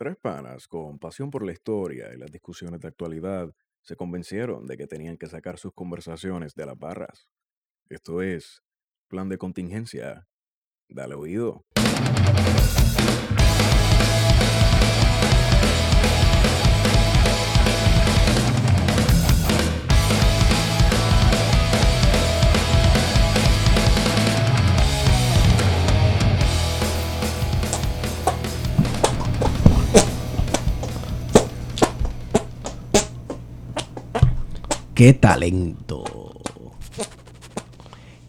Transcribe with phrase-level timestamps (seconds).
[0.00, 4.78] Tres panas con pasión por la historia y las discusiones de actualidad se convencieron de
[4.78, 7.28] que tenían que sacar sus conversaciones de las barras.
[7.90, 8.62] Esto es
[9.08, 10.26] Plan de Contingencia.
[10.88, 11.66] Dale oído.
[35.00, 36.04] ¡Qué talento!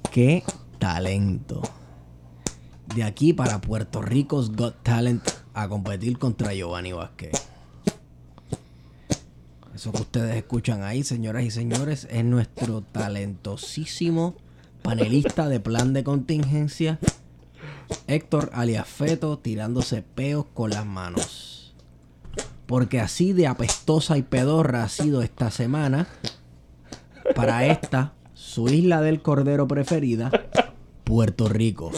[0.10, 0.42] ¡Qué
[0.80, 1.62] talento!
[2.96, 5.22] De aquí para Puerto Rico's Got Talent
[5.54, 7.34] a competir contra Giovanni Vázquez.
[9.76, 14.36] Eso que ustedes escuchan ahí, señoras y señores, es nuestro talentosísimo
[14.82, 17.00] panelista de plan de contingencia,
[18.08, 21.76] Héctor alias Feto, tirándose peos con las manos.
[22.66, 26.08] Porque así de apestosa y pedorra ha sido esta semana
[27.36, 30.32] para esta, su isla del cordero preferida,
[31.04, 31.92] Puerto Rico.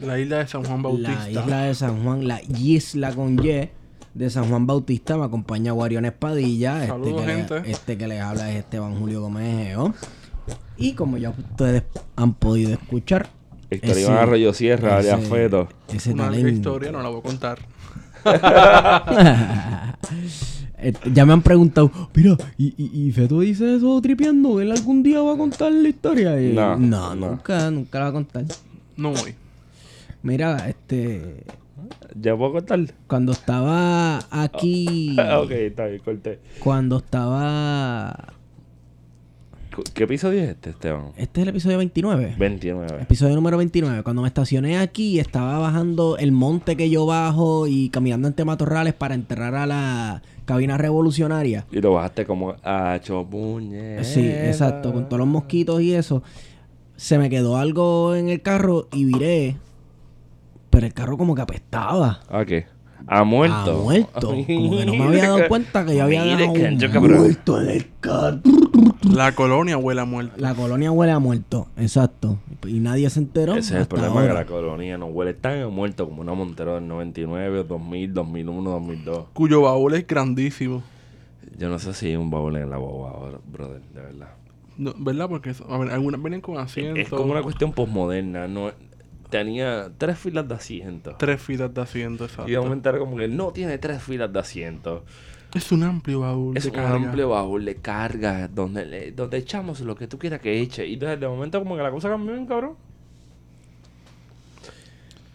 [0.00, 1.12] La isla de San Juan Bautista.
[1.28, 3.68] La isla de San Juan, la isla con Y
[4.14, 5.16] de San Juan Bautista.
[5.16, 6.76] Me acompaña Guarion Espadilla.
[6.78, 7.70] Este Saludos, que, le- gente.
[7.70, 9.94] este que les habla es Esteban Julio Gómez Geo.
[10.76, 11.84] Y como ya ustedes
[12.16, 13.28] han podido escuchar,
[13.70, 15.68] Héctor ese- Iván Arroyo Sierra, alias ese- Feto.
[15.92, 17.58] Ese Una historia, no la voy a contar.
[20.82, 24.60] Este, ya me han preguntado, mira, ¿y, y, y Feto dice eso tripeando?
[24.60, 26.40] ¿Él algún día va a contar la historia?
[26.40, 27.30] Y- No, no, no.
[27.30, 28.44] nunca, nunca la va a contar.
[28.96, 29.34] No voy.
[30.22, 31.44] Mira, este,
[32.20, 32.80] ¿Ya puedo contar?
[33.06, 36.38] cuando estaba aquí, ok, está bien, corté.
[36.60, 38.34] cuando estaba,
[39.94, 41.06] ¿Qué episodio es este, Esteban?
[41.16, 42.34] este es el episodio 29.
[42.38, 43.02] 29.
[43.02, 44.02] Episodio número 29.
[44.02, 48.92] Cuando me estacioné aquí, estaba bajando el monte que yo bajo y caminando entre matorrales
[48.94, 51.64] para enterrar a la cabina revolucionaria.
[51.70, 54.02] Y lo bajaste como a chopuñe.
[54.02, 56.24] Sí, exacto, con todos los mosquitos y eso.
[56.96, 59.56] Se me quedó algo en el carro y viré.
[60.70, 62.20] Pero el carro como que apestaba.
[62.28, 62.66] ¿A qué?
[63.06, 63.80] ¿A muerto?
[63.80, 64.20] A muerto.
[64.20, 67.86] Como que no me había dado cuenta que yo había dejado un muerto en el
[68.00, 68.40] carro.
[69.02, 70.32] La colonia huele a muerto.
[70.36, 72.38] La colonia huele a muerto, exacto.
[72.66, 73.54] Y nadie se enteró.
[73.54, 76.74] Ese es el problema que la colonia no huele tan a muerto como una Montero
[76.74, 79.24] del 99, 2000, 2001, 2002.
[79.32, 80.82] Cuyo baúl es grandísimo.
[81.58, 84.28] Yo no sé si hay un baúl en la boba ahora, brother, de verdad.
[84.78, 85.28] No, ¿Verdad?
[85.28, 86.98] Porque a ver, algunas vienen con asientos.
[86.98, 88.72] Es como una cuestión posmoderna, no
[89.30, 91.16] tenía tres filas de asientos.
[91.18, 92.50] Tres filas de asientos, exacto.
[92.50, 95.02] Y era como que no tiene tres filas de asientos.
[95.54, 96.94] Es un amplio baúl Es de un carga.
[96.94, 100.86] amplio baúl de carga donde, le- donde echamos lo que tú quieras que eche.
[100.86, 102.74] Y entonces de momento como que la cosa cambió bien, cabrón.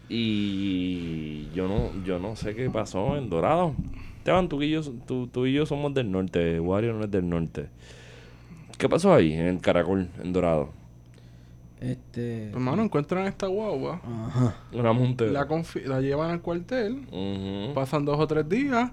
[0.08, 3.74] Y yo no, yo no sé qué pasó en Dorado.
[4.20, 6.60] Esteban, tú y yo, tú, tú y yo somos del norte.
[6.60, 7.68] Wario no es del norte.
[8.78, 10.70] ¿Qué pasó ahí en el Caracol, en Dorado?
[11.92, 12.50] Este.
[12.50, 14.02] Hermano, encuentran esta guagua.
[14.28, 14.56] Ajá.
[14.74, 15.32] Una montera.
[15.32, 17.06] La, confi- la llevan al cuartel.
[17.74, 18.92] Pasan dos o tres días.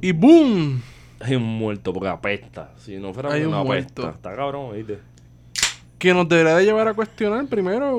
[0.00, 0.80] Y ¡boom!
[1.20, 2.72] Hay un muerto porque apesta.
[2.76, 4.02] Si no fuera Hay porque un no apesta.
[4.02, 4.16] muerto.
[4.16, 4.98] Está cabrón, ¿viste?
[5.98, 7.98] Que nos debería de llevar a cuestionar primero.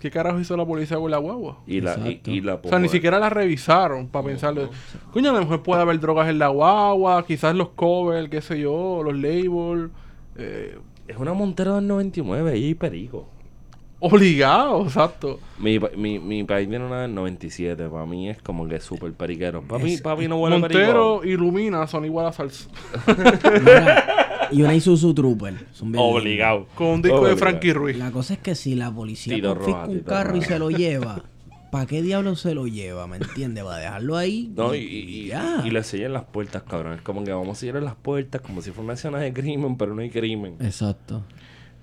[0.00, 1.58] ¿Qué carajo hizo la policía con la guagua?
[1.66, 2.30] Y la, y, Exacto.
[2.30, 4.68] y la O sea, ni siquiera la revisaron para pensarle.
[5.12, 8.60] Coño, a lo mejor puede haber drogas en la guagua, quizás los covers, qué sé
[8.60, 9.90] yo, los labels.
[10.36, 13.26] Eh, Es una Montero del 99 y perico.
[14.00, 15.40] obligado, exacto.
[15.58, 17.88] Mi, mi, mi país tiene una del 97.
[17.88, 19.62] Para mí es como que súper periquero.
[19.62, 21.24] Papi, Es- papi no huele a Montero perico.
[21.24, 22.68] y Lumina son igual a salsa.
[23.60, 25.54] Mira, y una Isuzu Trooper.
[25.72, 26.66] Son bien Obligado.
[26.74, 27.38] Con un disco de Obligado.
[27.38, 27.96] Frankie Ruiz.
[27.96, 30.70] La cosa es que si la policía Tito confisca Roja, un carro y se lo
[30.70, 31.22] lleva,
[31.70, 33.06] ¿para qué diablo se lo lleva?
[33.06, 33.64] ¿Me entiendes?
[33.64, 34.52] Va a dejarlo ahí.
[34.56, 35.62] No, y, y, y- ya.
[35.64, 36.94] y le sellan las puertas, cabrón.
[36.94, 39.76] Es como que vamos a sellar las puertas como si fuera una escena de crimen,
[39.76, 40.56] pero no hay crimen.
[40.60, 41.22] Exacto.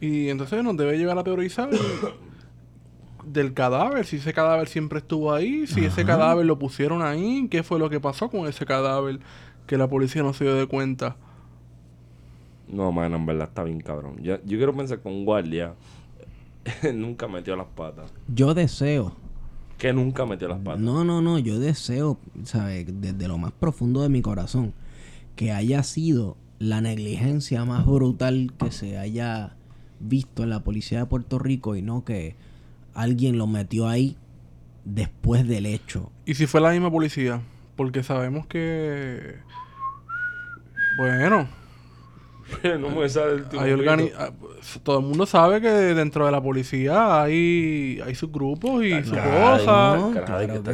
[0.02, 1.70] Y entonces nos debe llevar a teorizar
[3.26, 7.64] del cadáver, si ese cadáver siempre estuvo ahí, si ese cadáver lo pusieron ahí, qué
[7.64, 9.20] fue lo que pasó con ese cadáver
[9.66, 11.16] que la policía no se dio de cuenta.
[12.68, 14.18] No, mano, en verdad está bien, cabrón.
[14.22, 15.74] Yo, yo quiero pensar que un guardia
[16.94, 18.14] nunca metió las patas.
[18.28, 19.16] Yo deseo.
[19.78, 20.80] Que nunca metió las patas.
[20.80, 21.38] No, no, no.
[21.40, 22.86] Yo deseo, ¿sabes?
[23.02, 24.74] Desde lo más profundo de mi corazón,
[25.36, 29.56] que haya sido la negligencia más brutal que se haya
[30.00, 32.36] visto en la policía de Puerto Rico y no que
[32.94, 34.16] alguien lo metió ahí
[34.86, 36.12] después del hecho.
[36.26, 37.42] Y si fue la misma policía,
[37.76, 39.36] porque sabemos que...
[40.98, 41.48] Bueno,
[42.80, 46.32] no me sale el Hay organi- ah, pues, todo el mundo sabe que dentro de
[46.32, 50.00] la policía hay, hay sus grupos y sus cosas.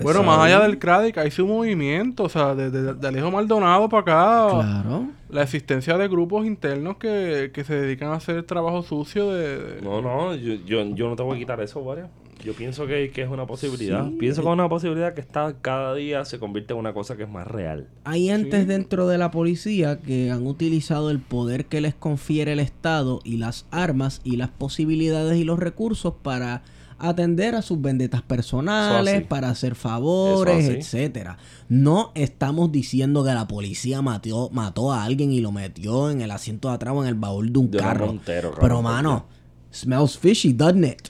[0.04, 3.88] Bueno, más allá del CRADIC, hay su movimiento, o sea, de, de, de Alejo Maldonado
[3.90, 4.48] para acá,
[4.84, 5.06] Claro.
[5.30, 9.58] la existencia de grupos internos que, que se dedican a hacer trabajo sucio de...
[9.76, 12.10] de- No, no, yo, yo, yo no te voy a quitar eso, Wario.
[12.44, 14.08] Yo pienso que, que es una posibilidad.
[14.08, 14.18] Sí.
[14.20, 17.24] Pienso que es una posibilidad que está cada día se convierte en una cosa que
[17.24, 17.88] es más real.
[18.04, 22.60] Hay entes dentro de la policía que han utilizado el poder que les confiere el
[22.60, 26.64] Estado y las armas y las posibilidades y los recursos para
[27.02, 31.38] atender a sus vendetas personales, para hacer favores, etcétera.
[31.68, 36.32] No estamos diciendo que la policía mató, mató a alguien y lo metió en el
[36.32, 38.08] asiento de atrás o en el baúl de un De carro.
[38.08, 39.26] Montero, Pero mano,
[39.74, 41.10] smells fishy, doesn't it?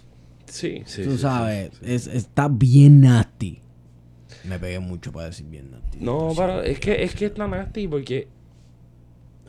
[0.51, 1.03] Sí, sí.
[1.03, 1.94] Tú sí, sabes, sí, sí.
[1.94, 3.62] es- está bien nasty.
[4.44, 6.00] Me pegué mucho para decir bien nasty.
[6.01, 8.27] No, pero es que es que es tan nasty porque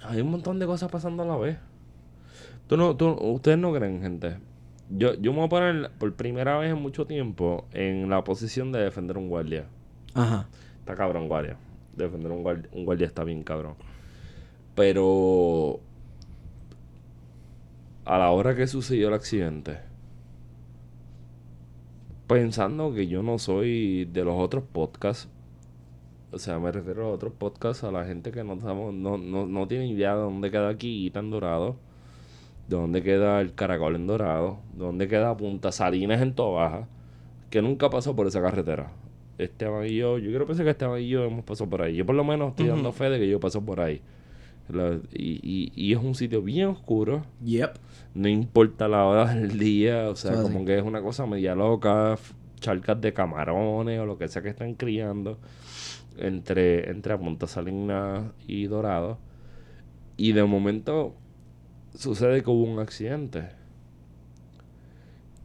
[0.02, 1.58] hay un montón de cosas pasando a la vez.
[2.68, 4.36] Tú no, tú, ustedes no creen, gente.
[4.90, 8.70] Yo, yo me voy a poner por primera vez en mucho tiempo en la posición
[8.72, 9.64] de defender un guardia.
[10.14, 10.46] Ajá.
[10.80, 11.56] Está cabrón, guardia.
[11.96, 13.74] Defender un guardia, un guardia está bien cabrón.
[14.74, 15.80] Pero
[18.04, 19.78] a la hora que sucedió el accidente,
[22.32, 25.28] pensando que yo no soy de los otros podcasts,
[26.30, 29.46] o sea, me refiero a otros podcasts, a la gente que no, estamos- no, no,
[29.46, 31.76] no tiene idea de dónde queda aquí tan dorado,
[32.68, 36.88] de dónde queda el caracol en dorado, de dónde queda Punta Salinas en Tobaja,
[37.50, 38.92] que nunca pasó por esa carretera.
[39.38, 41.96] Esteban y yo, yo quiero pensar que Esteban y yo hemos pasado por ahí.
[41.96, 44.00] Yo por lo menos estoy dando fe de que yo paso por ahí.
[44.68, 47.24] La- y, y, y es un sitio bien oscuro.
[47.44, 47.72] Yep.
[48.14, 50.08] No importa la hora del día.
[50.08, 50.42] O sea, así.
[50.42, 52.16] como que es una cosa media loca.
[52.60, 55.38] Charcas de camarones o lo que sea que están criando.
[56.18, 59.18] Entre, entre Punta Salinas y Dorado.
[60.16, 61.14] Y de momento
[61.94, 63.48] sucede que hubo un accidente.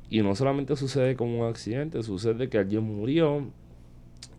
[0.10, 3.50] Y no solamente sucede como un accidente, sucede que alguien murió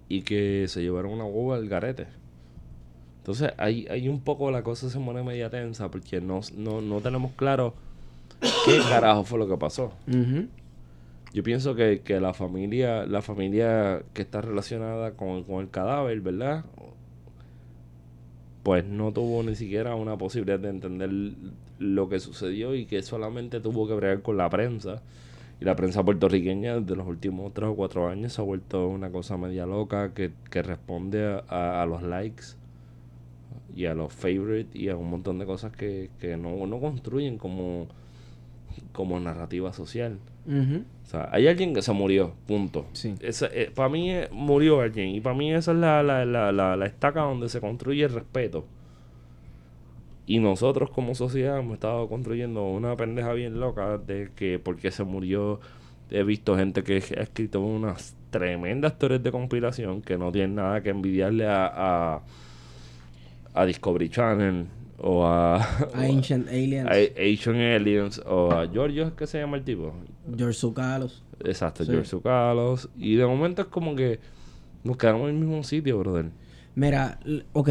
[0.09, 2.07] y que se llevaron una hueva al garete.
[3.29, 7.01] Entonces, ahí, ahí un poco la cosa se pone media tensa porque no, no, no
[7.03, 7.75] tenemos claro
[8.65, 9.93] qué carajo fue lo que pasó.
[11.35, 16.23] Yo pienso que, que la familia, la familia que está relacionada con, con el cadáver,
[16.23, 16.65] ¿verdad?
[18.63, 21.11] Pues no tuvo ni siquiera una posibilidad de entender
[21.79, 25.03] lo que sucedió y que solamente tuvo que bregar con la prensa.
[25.61, 29.11] Y la prensa puertorriqueña de los últimos tres o cuatro años se ha vuelto una
[29.11, 32.45] cosa media loca que, que responde a, a- a los likes
[33.75, 37.39] y a los favorites y a un montón de cosas que, que no, no construyen
[37.39, 37.87] como,
[38.93, 40.19] como narrativa social.
[40.49, 42.87] O sea, hay alguien que se murió, punto.
[42.95, 43.15] Sí.
[43.75, 47.21] para mí eh, murió alguien y para mí esa es la, la, la, la, estaca
[47.21, 48.65] donde se construye el respeto.
[50.27, 55.05] Y nosotros como sociedad hemos estado construyendo una pendeja bien loca de que porque se
[55.05, 55.61] murió
[56.11, 60.83] he visto gente que ha escrito unas tremendas teorías de conspiración que no tienen nada
[60.83, 62.23] que envidiarle a, a,
[63.61, 64.67] a Discovery Channel
[64.99, 65.57] o a,
[65.95, 66.89] Ancient Aliens.
[66.91, 69.93] a Asian Aliens o a Giorgio, ¿es que se llama el tipo?
[70.37, 71.23] George Zucalos.
[71.45, 71.91] Exacto, Sí.
[71.91, 72.89] George Zucalos.
[72.97, 74.19] Y de momento es como que
[74.85, 76.31] nos quedamos en el mismo sitio, brother.
[76.75, 77.21] Mira,
[77.53, 77.71] ok.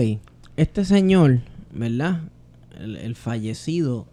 [0.56, 1.40] Este señor,
[1.74, 2.22] ¿verdad?
[2.80, 4.08] El, el fallecido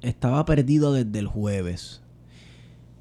[0.00, 2.02] estaba perdido desde el jueves.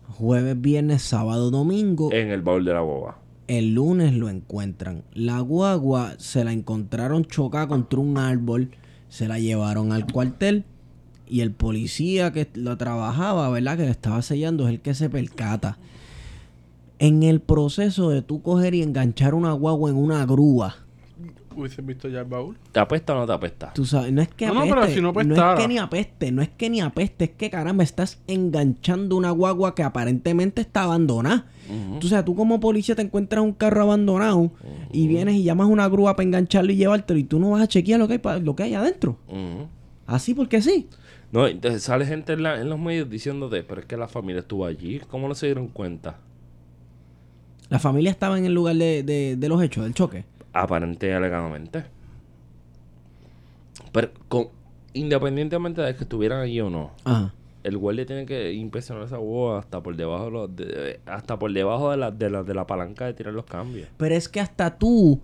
[0.09, 2.11] Jueves, viernes, sábado, domingo.
[2.11, 3.17] En el baúl de la boba.
[3.51, 5.03] El lunes lo encuentran.
[5.13, 8.71] La guagua se la encontraron chocada contra un árbol.
[9.09, 10.63] Se la llevaron al cuartel.
[11.27, 13.75] Y el policía que lo trabajaba, ¿verdad?
[13.75, 15.77] Que le estaba sellando es el que se percata.
[16.97, 20.77] En el proceso de tú coger y enganchar una guagua en una grúa.
[21.55, 22.57] ¿Hubiese visto ya el baúl?
[22.71, 23.73] ¿Te apesta o no te apesta?
[23.73, 24.75] Tú sabes, no es que No, no, apeste.
[24.79, 25.55] pero si no no es apestara.
[25.61, 29.75] que ni apeste, no es que ni apeste, es que caramba, estás enganchando una guagua
[29.75, 31.45] que aparentemente está abandonada.
[31.69, 31.99] Ujú.
[31.99, 34.51] Tú sabes, tú como policía te encuentras un carro abandonado
[34.91, 37.61] y vienes y llamas a una grúa para engancharlo y llevártelo y tú no vas
[37.63, 39.17] a chequear lo que hay, pa- lo que hay adentro.
[40.07, 40.87] Así porque sí.
[41.31, 44.39] No, entonces sale gente en, la- en los medios diciéndote, pero es que la familia
[44.41, 44.99] estuvo allí.
[45.09, 46.17] ¿Cómo no se dieron cuenta?
[47.69, 50.25] La familia estaba en el lugar de, de- de los hechos, del choque.
[50.53, 51.85] Aparente y alegadamente.
[53.91, 54.47] Pero con-
[54.93, 57.33] independientemente de que estuvieran allí o no, Ajá.
[57.63, 61.51] el guardia tiene que inspeccionar esa boba hasta por debajo de, los- de- hasta por
[61.53, 63.87] debajo de la, de, la, de la palanca de tirar los cambios.
[63.97, 65.19] Pero es que hasta tú,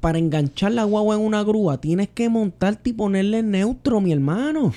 [0.00, 4.72] para enganchar la guagua en una grúa, tienes que montarte y ponerle neutro, mi hermano.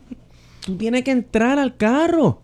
[0.64, 2.40] tú tienes que entrar al carro.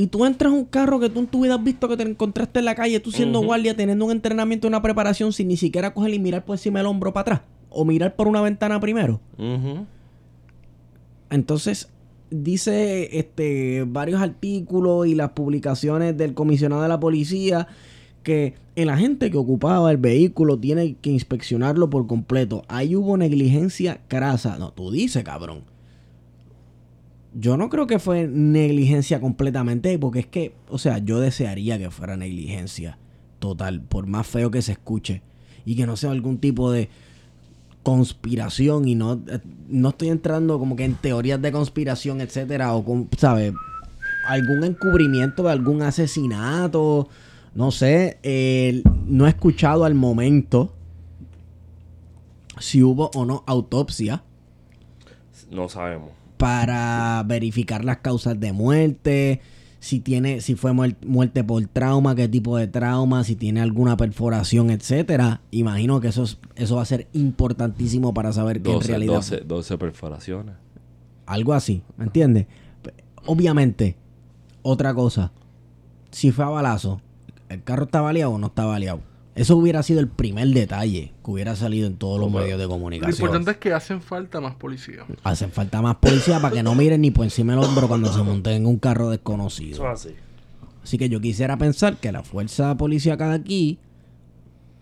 [0.00, 2.04] Y tú entras a un carro que tú en tu vida has visto que te
[2.04, 5.92] encontraste en la calle, tú siendo guardia, teniendo un entrenamiento, una preparación, sin ni siquiera
[5.92, 7.40] coger y mirar por encima del hombro para atrás.
[7.68, 9.20] O mirar por una ventana primero.
[9.36, 9.84] Ujú.
[11.28, 11.90] Entonces,
[12.30, 17.68] dice este varios artículos y las publicaciones del comisionado de la policía
[18.22, 22.62] que el agente que ocupaba el vehículo tiene que inspeccionarlo por completo.
[22.68, 24.56] Ahí hubo negligencia crasa.
[24.58, 25.64] No, tú dices, cabrón.
[27.32, 31.90] Yo no creo que fue negligencia completamente, porque es que, o sea, yo desearía que
[31.90, 32.98] fuera negligencia
[33.38, 35.22] total, por más feo que se escuche,
[35.64, 36.88] y que no sea algún tipo de
[37.82, 39.20] conspiración y no,
[39.68, 43.54] no estoy entrando como que en teorías de conspiración, etcétera, o con, ¿sabes?
[44.26, 47.08] Algún encubrimiento de algún asesinato,
[47.54, 48.18] no sé,
[49.06, 50.74] no he escuchado al momento
[52.58, 54.22] si hubo o no autopsia
[55.50, 56.10] No sabemos.
[56.40, 59.42] Para verificar las causas de muerte,
[59.78, 63.96] si tiene, si fue muer- muerte por trauma, qué tipo de trauma, si tiene alguna
[63.98, 65.42] perforación, etcétera.
[65.50, 69.14] Imagino que eso es- eso va a ser importantísimo para saber que en 12, realidad
[69.16, 70.54] 12, 12 perforaciones.
[71.26, 72.46] algo así, ¿me entiendes?
[73.26, 73.96] Obviamente,
[74.62, 75.32] otra cosa,
[76.10, 77.02] si fue a balazo,
[77.50, 79.00] ¿el carro está baleado o no está baleado?
[79.40, 82.68] Eso hubiera sido el primer detalle que hubiera salido en todos los medios de Lo
[82.68, 83.12] comunicación.
[83.14, 85.06] importante es que hacen falta más policías.
[85.22, 88.22] Hacen falta más policía para que no miren ni por encima del hombro cuando se
[88.22, 89.76] monten en un carro desconocido.
[89.76, 90.14] Eso es así.
[90.84, 93.78] Así que yo quisiera pensar que la fuerza policíaca de aquí,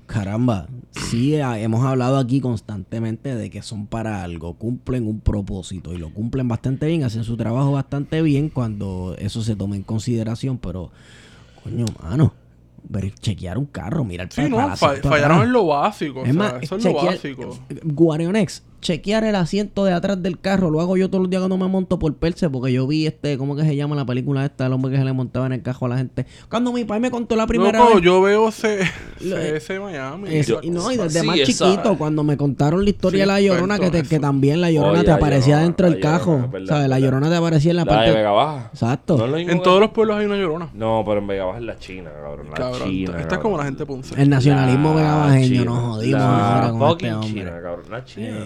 [0.06, 5.94] caramba, sí ah, hemos hablado aquí constantemente de que son para algo, cumplen un propósito
[5.94, 9.84] y lo cumplen bastante bien, hacen su trabajo bastante bien cuando eso se toma en
[9.84, 10.90] consideración, pero
[11.62, 12.34] coño, mano,
[12.84, 16.20] ver, chequear un carro, mirar Sí, para- no, fallaron en lo básico.
[16.20, 17.58] o Es sea, más, eso es lo chequear, básico.
[17.84, 21.56] Guarionex, chequear el asiento de atrás del carro, lo hago yo todos los días cuando
[21.56, 24.66] me monto por Perse, porque yo vi este, ¿cómo que se llama la película esta?
[24.66, 26.26] El hombre que se le montaba en el carro a la gente.
[26.48, 28.04] Cuando mi padre me contó la primera Loco, vez.
[28.04, 28.78] yo veo C-
[29.20, 30.28] Lo- CS Miami.
[30.36, 33.20] Eso, y no, y desde Sí, más esa- chiquito, cuando me contaron la historia Sí,
[33.20, 35.94] de la llorona, que, te- que también la llorona Oye, te aparecía Llorona, dentro del
[35.96, 36.88] verdad, ¿Sabes?
[36.88, 38.12] La llorona te aparecía en la, La de parte.
[38.14, 38.70] Vega Baja.
[38.72, 39.16] Exacto.
[39.26, 40.70] No En que- todos los pueblos hay una llorona.
[40.74, 42.46] No, pero en Vega Baja es la China, cabrón.
[42.50, 43.16] La Cabrón, China.
[43.20, 44.20] esta es como la gente de Ponce.
[44.22, 47.34] El nacionalismo vegabajeño, nos jodimos La ahora con este fucking.
[47.34, 47.84] China, cabrón.
[47.90, 48.38] La China.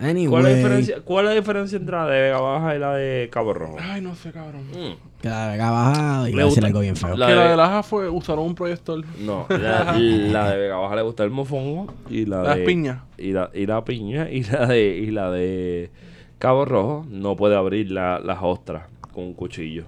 [0.00, 2.78] Anyway, ¿Cuál, es la diferencia, ¿Cuál es la diferencia entre la de Vega Baja y
[2.78, 3.76] la de Cabo Rojo?
[3.78, 4.62] Ay, no sé, cabrón.
[4.70, 5.20] Mm.
[5.20, 6.66] que la Vega Baja a decir gusta.
[6.66, 7.16] algo bien feo.
[7.18, 9.04] La que la de- de Laja fue, usaron un proyector.
[9.20, 12.64] No, la, la de Vega Baja le gusta el mofongo y la Las de...
[12.64, 13.02] piñas.
[13.18, 15.90] Y la, y la piña y la de y la de
[16.38, 19.84] Cabo Rojo no puede abrir la- las ostras con un cuchillo.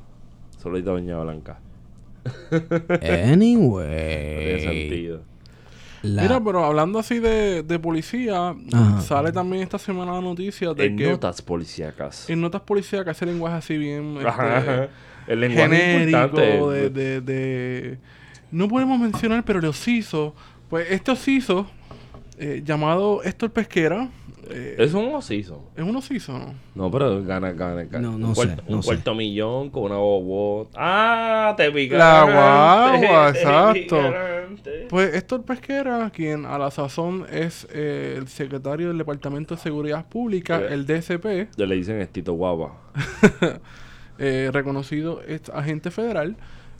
[0.58, 1.58] Solita Doña Blanca.
[2.50, 4.60] No tiene Anyway.
[4.60, 5.22] sentido.
[6.02, 9.00] La- Mira, pero hablando así de, de policía, Ajá.
[9.00, 12.28] sale también esta semana la noticia de En que notas policíacas.
[12.28, 14.88] en notas policíacas ese lenguaje así bien este, Ajá.
[15.26, 16.70] El lenguaje genérico importante.
[16.72, 17.98] de, de, de-
[18.50, 20.34] no podemos mencionar pero el osiso
[20.68, 21.66] pues este osiso
[22.38, 24.08] eh, llamado Héctor Pesquera
[24.50, 25.70] eh, Es un osiso.
[25.76, 26.54] es un osiso ¿no?
[26.74, 28.08] No, pero gana, gana, gana.
[28.08, 28.86] No, no un sé, cuarto, no un sé.
[28.88, 30.68] cuarto millón con una bobo.
[30.74, 31.96] Ah, te picaste.
[31.98, 33.96] La guagua, te exacto.
[34.88, 40.08] Pues Héctor Pesquera quien a la sazón es eh, el secretario del Departamento de Seguridad
[40.08, 40.68] Pública Eh.
[40.70, 42.76] el DSP Ya le dicen estito guapa.
[44.18, 46.36] eh, reconocido es agente federal,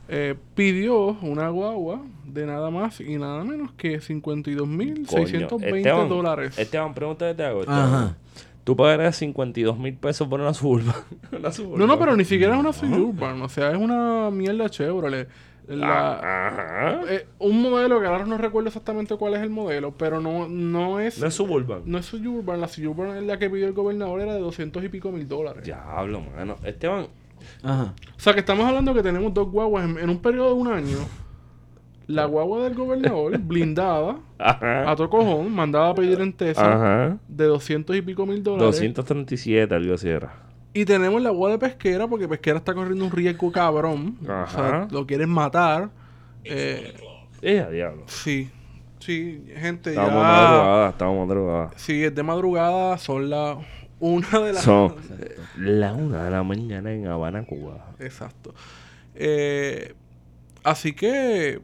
[0.09, 6.57] eh, pidió una guagua de nada más y nada menos que 52.620 Coño, Esteban, dólares.
[6.57, 7.61] Esteban, pregúntate te hago.
[7.61, 7.81] Esteban.
[7.81, 8.17] Ajá.
[8.63, 10.95] Tú pagarías 52 mil pesos por una suburban.
[11.37, 11.79] una Suburban.
[11.79, 15.27] No, no, pero ni siquiera es una Suburban, o sea, es una mierda Chevrolet.
[15.67, 16.99] La- Ah, Ajá.
[17.09, 20.99] eh, un modelo que ahora no recuerdo exactamente cuál es el modelo, pero no, no
[20.99, 21.83] es No es suburban.
[21.85, 24.89] no es Suburban, la Suburban es la que pidió el gobernador era de 200 y
[24.89, 25.63] pico mil dólares.
[25.63, 26.57] Diablo, mano.
[26.63, 27.07] Esteban,
[27.61, 27.93] Ajá.
[28.15, 30.67] O sea, que estamos hablando que tenemos dos guaguas en, en un periodo de un
[30.67, 30.97] año.
[32.07, 37.17] La guagua del gobernador, blindada, a todo cojón, mandada a pedir en Tesa, Ajá.
[37.29, 38.65] de 200 y pico mil dólares.
[38.81, 40.42] 237, algo así era.
[40.73, 44.17] Y tenemos la guagua de pesquera, porque pesquera está corriendo un riesgo cabrón.
[44.23, 45.89] O sea, lo quieren matar.
[46.43, 46.93] Eh,
[47.41, 48.03] Eh, a diablo.
[48.07, 48.49] sí,
[48.99, 50.27] sí, gente, Estábamos ya.
[50.27, 51.73] madrugadas, estábamos madrugadas.
[51.77, 53.57] Sí, es de madrugada, son las
[53.99, 54.63] una de las.
[54.63, 54.95] Son
[55.57, 57.85] la una de la mañana en Habana, Cuba.
[57.99, 58.53] Exacto.
[59.15, 59.93] Eh,
[60.63, 61.61] así que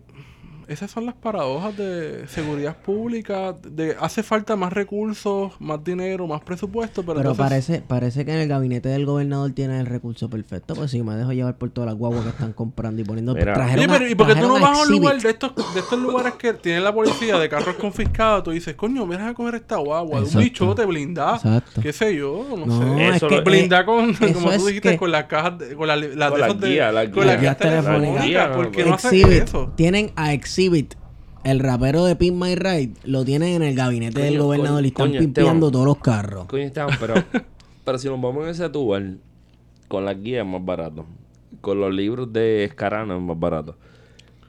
[0.70, 3.54] esas son las paradojas de seguridad pública.
[3.54, 8.34] De, hace falta más recursos, más dinero, más presupuesto, pero, Pero entonces- parece, parece que
[8.34, 10.76] en el gabinete del gobernador tiene el recurso perfecto.
[10.76, 13.34] Pues si me dejo llevar por todas las guaguas que están comprando y poniendo.
[13.34, 13.54] Mira.
[13.54, 15.80] trajeron Oye, pero ¿y por qué tú no vas a un lugar de estos, de
[15.80, 18.44] estos lugares que tiene la policía de carros confiscados?
[18.44, 20.40] Tú dices, coño, me a coger esta guagua, de un Exacto.
[20.40, 21.82] bichote blindada, Exacto.
[21.82, 23.08] qué sé yo, no, No, sé.
[23.16, 25.88] es que lo- Blindada con, eso como tú dijiste, que- con las cajas, de- con,
[25.88, 27.42] la, las Con de de- guías, las con las guías.
[27.42, 28.22] guías telefónicas.
[28.24, 28.56] telefónicas.
[28.56, 29.72] ¿Por qué no hacen eso?
[29.76, 30.96] Tienen a Exhibit.
[31.46, 34.88] El rapero de Pin My Ride lo tienen en el gabinete del Coño, gobernador y
[34.90, 35.72] están coño, pimpeando Esteban.
[35.72, 36.46] todos los carros.
[36.48, 37.14] Coño, Esteban, pero
[37.86, 39.04] Pero si nos vamos en ese tubar,
[39.88, 41.06] con la guía es más barato.
[41.62, 43.78] Con los libros de Escarano es más barato.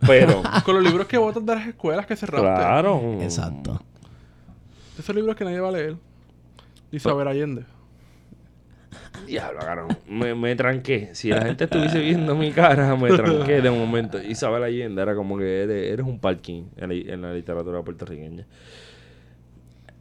[0.06, 2.46] Pero, Con los libros que botas de las escuelas que cerraste.
[2.46, 3.00] claro.
[3.20, 3.80] Exacto.
[4.98, 5.96] Esos libros que nadie va a leer.
[6.90, 7.64] Isabel Allende.
[9.26, 9.88] Diablo, cabrón.
[10.08, 11.10] Me, me tranqué.
[11.12, 14.20] Si la gente estuviese viendo mi cara, me tranqué de un momento.
[14.20, 18.46] Isabel Allende era como que eres, un parking en la, literatura puertorriqueña.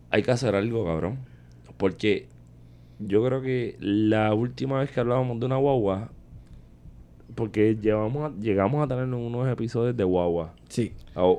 [0.09, 1.19] Hay que hacer algo, cabrón.
[1.77, 2.27] Porque
[2.99, 6.11] yo creo que la última vez que hablábamos de una guagua,
[7.35, 10.53] porque llevamos llegamos a tener unos episodios de guagua.
[10.69, 10.93] Sí.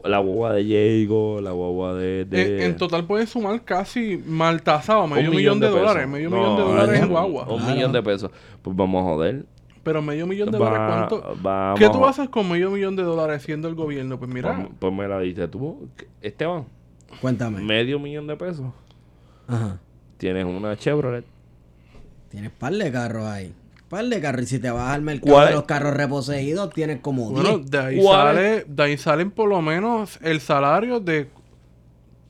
[0.05, 2.25] La, guagua de Diego, la guagua de...
[2.27, 6.07] de- En, en total puedes sumar casi mal tasado, un medio millón, de, dólares.
[6.09, 7.43] Medio No, millón de dólares en un- guagua.
[7.49, 7.75] Un Claro.
[7.75, 8.31] millón de pesos.
[8.61, 9.47] Pues vamos a joder.
[9.83, 11.37] Pero medio millón de Va- dólares, ¿cuánto?
[11.43, 14.19] vamos ¿Qué tú haces con medio millón de dólares siendo el gobierno?
[14.19, 15.89] Pues mira, Pues, pues me la diste tú.
[16.21, 16.67] Esteban,
[17.23, 17.63] Cuéntame.
[17.63, 18.67] medio millón de pesos.
[19.49, 19.79] Ajá.
[20.19, 21.25] Tienes una Chevrolet.
[22.29, 23.55] Tienes par de carros ahí.
[23.91, 24.43] Par de carros.
[24.45, 25.49] Y si te vas al mercado ¿Cuál?
[25.49, 27.43] de los carros reposeídos, tienes como 10.
[27.43, 31.29] bueno, de ahí, sale, de ahí salen por lo menos el salario de,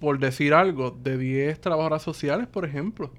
[0.00, 3.10] por decir algo, de 10 trabajadoras sociales, por ejemplo.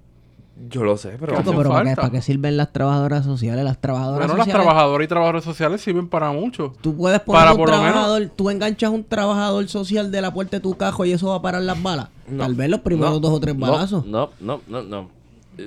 [0.69, 1.27] Yo lo sé, pero...
[1.33, 2.01] ¿Qué Chaco, hacen pero ¿para qué, falta?
[2.01, 3.63] para qué sirven las trabajadoras sociales?
[3.63, 4.65] Las trabajadoras Bueno, las sociales.
[4.65, 6.73] trabajadoras y trabajadores sociales sirven para mucho.
[6.81, 10.21] Tú puedes poner Para un por lo menos- trabajador, tú enganchas un trabajador social de
[10.21, 12.09] la puerta de tu cajo y eso va a parar las balas.
[12.27, 12.43] No.
[12.43, 14.05] Tal vez los primeros No, dos o tres no, balazos.
[14.05, 15.09] No, no, no, no.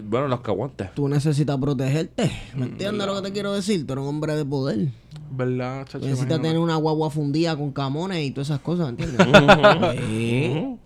[0.02, 0.94] Bueno, los que aguantes.
[0.94, 2.30] Tú necesitas protegerte.
[2.56, 3.86] ¿Me entiendes lo que te quiero decir?
[3.86, 4.88] Tú eres un hombre de poder.
[5.30, 6.04] ¿Verdad, chacho?
[6.04, 9.26] Necesitas tener una guagua fundida con camones y todas esas cosas, ¿entiendes?
[10.08, 10.76] Sí.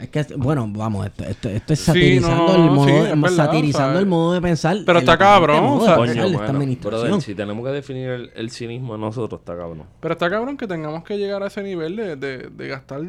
[0.00, 3.20] Es que, bueno, vamos, esto, esto, esto es Sí, satirizando, no, el, modo, sí, es
[3.20, 4.78] verdad, satirizando el modo de pensar.
[4.86, 7.02] pero está cabrón, o sea, Coño, esta bueno, administración.
[7.02, 9.82] brother, si tenemos que definir el, el cinismo de nosotros, está cabrón.
[10.00, 13.02] Pero está cabrón que tengamos que llegar a ese nivel de, de- de gastar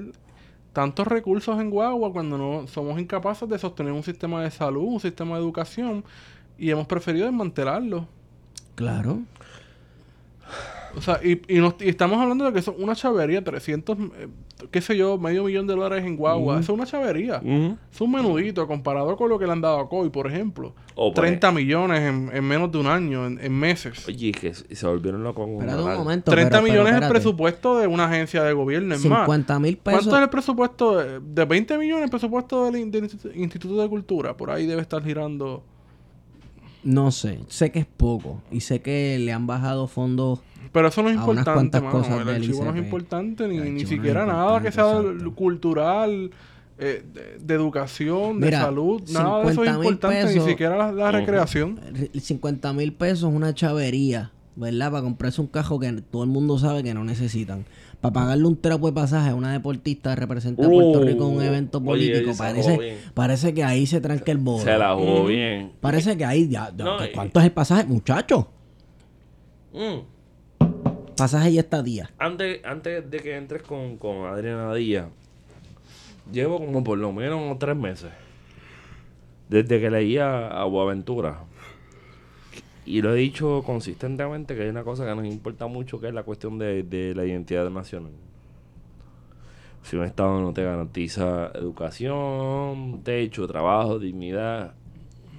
[0.74, 5.00] tantos recursos en guagua cuando no somos incapaces de sostener un sistema de salud, un
[5.00, 6.04] sistema de educación
[6.58, 8.08] y hemos preferido desmantelarlo.
[8.76, 9.20] Claro.
[10.96, 14.28] O sea, y, y, nos- y estamos hablando de que son una chavería, 300, eh,
[14.72, 16.60] qué sé yo, medio millón de dólares en guagua.
[16.60, 17.38] Eso es una chavería.
[17.44, 17.78] Ujú.
[17.92, 20.74] Es un menudito comparado con lo que le han dado a COI, por ejemplo.
[20.96, 24.08] O por 30 millones en, en menos de un año, en, en meses.
[24.08, 25.54] Oye, que se volvieron locos un
[25.98, 26.32] momento.
[26.32, 29.20] 30 pero- pero millones es el presupuesto de una agencia de gobierno, es más.
[29.22, 30.02] 50 mil pesos.
[30.02, 30.98] ¿Cuánto es el presupuesto?
[30.98, 34.36] De, de 20 millones el presupuesto del, del Institu- Instituto de Cultura.
[34.38, 35.64] Por ahí debe estar girando.
[36.84, 37.40] No sé.
[37.48, 38.42] Sé que es poco.
[38.52, 40.40] Y sé que le han bajado fondos.
[40.72, 41.92] Pero eso no es A unas importante, mano.
[41.92, 45.36] cosas El archivo no es importante, ni, ni no siquiera nada que sea exacto.
[45.36, 46.32] cultural,
[46.80, 49.04] eh, de, de educación, de salud.
[49.12, 51.80] Nada de eso es 50.000 importante, ni siquiera la, recreación.
[52.20, 54.32] 50 mil pesos es una chavería.
[54.54, 54.92] ¿Verdad?
[54.92, 57.66] Para comprarse un cajo que todo el mundo sabe que no necesitan.
[58.02, 61.36] Para pagarle un trapo de pasaje a una deportista representa a Puerto Uh, Rico en
[61.38, 62.32] un evento oye, político.
[62.38, 64.64] parece, parece que ahí se tranca el bolo.
[64.64, 65.72] Se la jugó bien.
[65.80, 66.72] Parece que ahí ya.
[66.76, 67.84] ya- No, que y- ¿Cuánto es el pasaje?
[67.86, 68.48] Muchacho.
[69.74, 70.00] Mm.
[71.16, 72.10] Pasaje y estadía.
[72.18, 75.06] Antes, antes de que entres con, con Adriana Díaz,
[76.32, 78.10] llevo como por lo menos tres meses.
[79.48, 81.42] Desde que leía a Boaventura.
[82.92, 86.14] Y lo he dicho consistentemente que hay una cosa que nos importa mucho, que es
[86.14, 88.12] la cuestión de, de la identidad nacional.
[89.84, 94.74] Si un Estado no te garantiza educación, techo, trabajo, dignidad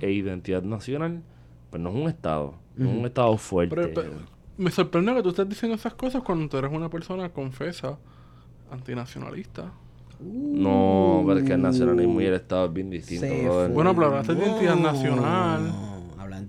[0.01, 1.23] e identidad nacional,
[1.71, 2.55] pues no es un Estado.
[2.77, 3.75] No es un Estado fuerte.
[3.77, 4.13] Pero- pero
[4.57, 7.99] me sorprende que tú estés diciendo esas cosas cuando tú eres una persona confesa
[8.71, 9.71] antinacionalista.
[10.21, 13.27] No, pero es que el nacionalismo y el Estado es bien distinto.
[13.75, 15.73] Bueno, pero hablaste de identidad nacional.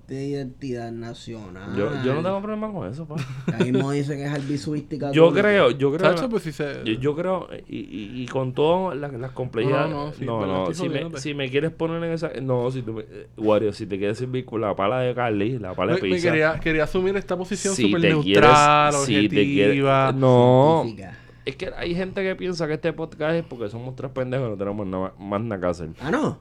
[0.06, 1.74] De identidad nacional.
[1.76, 3.16] Yo, yo no tengo problema con eso, pa.
[3.58, 5.12] Ahí mismo dice que es albisuística.
[5.12, 6.82] Yo creo, yo creo, Chacho, pues si se...
[6.84, 9.90] yo, yo creo, y, y, y con todas las, las complejidades,
[10.20, 11.20] No, no, sí, estoy si, me, jodiéndote.
[11.22, 14.18] si me quieres poner en esa, no, si tú me, eh, Wario, si te quieres
[14.18, 17.36] servir con la pala de Carly, la pala de me pizza, quería, quería asumir esta
[17.36, 20.12] posición si súper te neutral, quieres, si te quieres, objetiva.
[20.12, 21.18] no, Científica.
[21.46, 24.50] es que hay gente que piensa que este podcast es porque somos tres pendejos y
[24.50, 25.88] no tenemos nada, más nada que hacer.
[26.00, 26.38] Ah, no.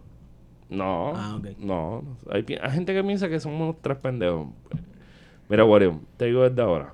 [0.73, 2.03] No, Ah, no.
[2.29, 4.47] Hay, hay gente que piensa que somos tres pendejos.
[5.49, 6.93] Mira, Wario, te digo desde ahora.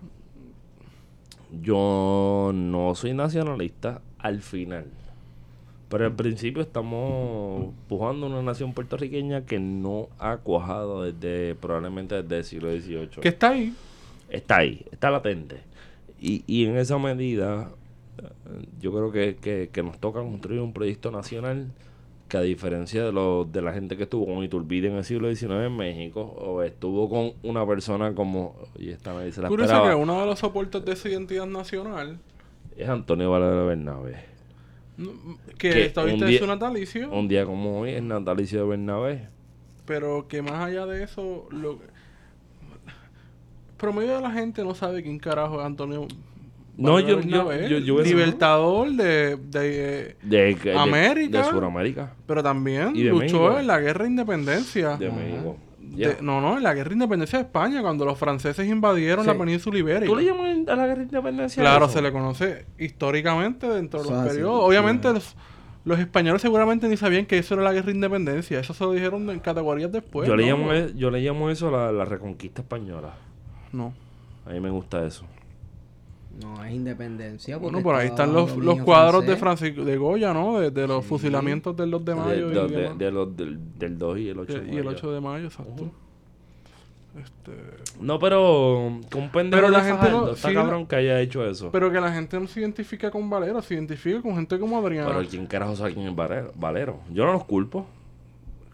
[1.62, 4.86] Yo no soy nacionalista al final.
[5.90, 12.38] Pero al principio estamos pujando una nación puertorriqueña que no ha cuajado desde probablemente desde
[12.38, 13.22] el siglo XVIII.
[13.22, 13.74] Que está ahí.
[14.30, 15.62] Está ahí, está latente.
[16.22, 17.72] Y, y en esa medida,
[18.20, 21.72] eh, yo creo que, que, que nos toca construir un proyecto nacional
[22.30, 25.34] que a diferencia de, lo, de la gente que estuvo con Iturbide en el siglo
[25.36, 29.84] XIX en México, o estuvo con una persona como, y esta nadie se la Curioso
[29.84, 32.20] que uno de los soportes de esa identidad nacional,
[32.78, 34.24] es Antonio Valero Bernabé.
[35.58, 35.90] que Que
[36.28, 39.28] día- en su natalicio, Un día como hoy es natalicio de Bernabé.
[39.86, 41.80] pero que más allá de eso, lo
[43.78, 46.08] promedio de la gente no sabe quién carajo es Antonio.
[46.82, 51.40] No, yo- yo- yo- yo libertador de, de- De, de- América.
[51.40, 52.14] De Sudamérica.
[52.26, 53.60] pero también Y de luchó México.
[53.60, 54.96] en la guerra de independencia.
[54.98, 55.58] De México.
[56.22, 59.32] No, no, en la guerra de independencia de España, cuando los franceses invadieron Sí.
[59.32, 60.06] la península ibérica.
[60.06, 61.62] ¿Tú le llamas a la guerra de independencia?
[61.62, 61.96] Claro, eso?
[61.96, 64.60] se le conoce históricamente dentro de los así, periodos.
[64.62, 64.66] sí.
[64.68, 65.36] Obviamente los,
[65.84, 68.60] los españoles seguramente ni sabían que eso era la guerra de independencia.
[68.60, 70.28] Eso se lo dijeron en categorías después.
[70.30, 73.16] yo, le llamo, e- yo le llamo eso la, la reconquista española.
[73.74, 73.94] No.
[74.46, 75.26] A mí me gusta eso.
[76.42, 77.58] No, es independencia.
[77.58, 79.70] Bueno, por ahí están los, los cuadros de francés.
[79.74, 80.60] Francisco de Goya, ¿no?
[80.60, 81.10] De, de los Sí.
[81.10, 82.50] fusilamientos del 2 de De- mayo.
[82.50, 84.98] de- y, de- de los del, del 2 y el 8 de y el mayo.
[84.98, 85.72] 8 de mayo, exacto.
[85.74, 85.92] Ujú.
[87.18, 87.52] Este,
[88.00, 91.20] No, pero con pendejo Pero la de gente Fajardo, no- está sí, cabrón que haya
[91.20, 91.72] hecho eso.
[91.72, 95.08] pero que la gente no se identifica con Valero, se identifica con gente como Adriana.
[95.14, 96.52] Pero ¿quién carajo sabe quién es Valero?
[96.56, 97.00] Valero?
[97.12, 97.88] Yo no los culpo.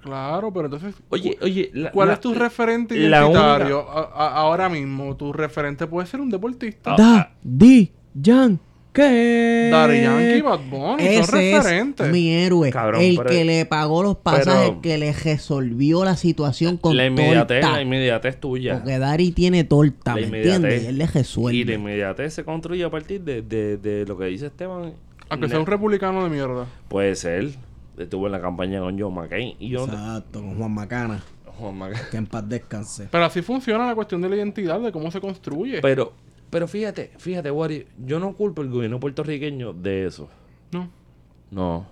[0.06, 0.94] Claro, pero entonces...
[1.10, 1.72] Oye, oye...
[1.74, 5.15] la- ¿Cuál la- es tu referente la identitario a- a- ahora mismo?
[5.18, 6.91] Tu referente puede ser un deportista.
[6.94, 8.60] Ah, Da, di, Yan,
[8.94, 9.70] ¿qué?
[9.72, 12.12] Daddy Yankee, Bad Bunny, son Ese es referentes.
[12.12, 12.70] mi héroe.
[12.70, 16.78] Cabrón, el pero- que le pagó los pasajes, pero- el que le resolvió la situación
[16.78, 17.76] con La inmediatez, torta.
[17.78, 18.76] la inmediatez tuya.
[18.76, 20.84] Porque Dari tiene torta, La ¿me entiendes?
[20.84, 21.74] Y él le Y la resuelve.
[21.74, 24.94] inmediatez se construye a partir de, de, de lo que dice Esteban.
[25.30, 26.68] Aunque sea Ne- un republicano de mierda.
[26.88, 27.50] Puede ser.
[27.97, 29.55] Estuvo en la campaña con John McCain.
[29.60, 29.86] Y yo...
[29.86, 31.23] Exacto, con Juan Macana.
[31.58, 32.03] Juan McCain.
[32.12, 33.08] Que en paz descanse.
[33.12, 35.81] Pero así funciona la cuestión de la identidad, de cómo se construye.
[35.81, 36.13] Pero,
[36.49, 40.29] pero fíjate, fíjate, Wari, yo no culpo al gobierno puertorriqueño de eso.
[40.71, 40.89] no.
[41.51, 41.88] No.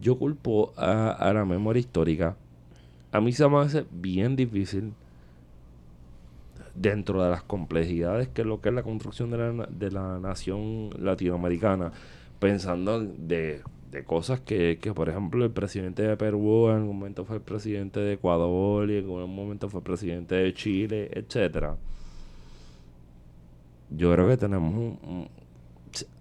[0.00, 2.36] Yo culpo a, a la memoria histórica.
[3.12, 4.94] A mí se me hace bien difícil
[6.74, 10.18] dentro de las complejidades que es lo que es la construcción de la, de la
[10.18, 11.92] nación latinoamericana,
[12.38, 17.24] pensando de, de cosas que, que, por ejemplo, el presidente de Perú en algún momento
[17.24, 21.76] fue el presidente de Ecuador y en algún momento fue el presidente de Chile, etcétera.
[23.90, 25.28] Yo creo que tenemos un- un,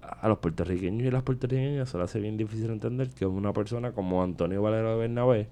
[0.02, 3.92] a los puertorriqueños y las puertorriqueñas se les hace bien difícil entender que una persona
[3.92, 5.48] como Antonio Valero de Bernabé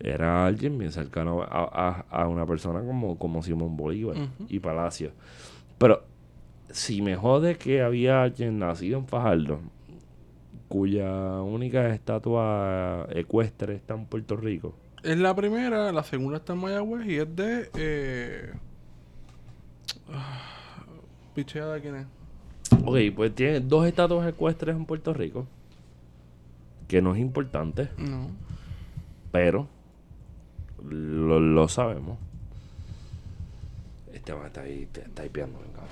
[0.00, 1.46] era alguien bien cercano a,
[2.10, 4.16] a- a una persona como, como Simón Bolívar
[4.48, 5.12] y Palacio.
[5.78, 6.02] Pero
[6.70, 9.60] si me jode que había alguien nacido en Fajardo
[10.74, 14.74] cuya única estatua ecuestre está en Puerto Rico.
[15.04, 17.70] Es la primera, la segunda está en Mayagüez y es de.
[17.76, 18.52] Eh...
[20.08, 20.84] ah,
[21.32, 22.06] Picheada, ¿quién es?
[22.84, 25.46] Ok, pues tiene dos estatuas ecuestres en Puerto Rico,
[26.88, 27.90] que no es importante.
[27.96, 28.26] No.
[29.30, 29.68] pero
[30.82, 32.18] lo, lo sabemos.
[34.12, 35.84] Este man está ahí, está hipeando, venga.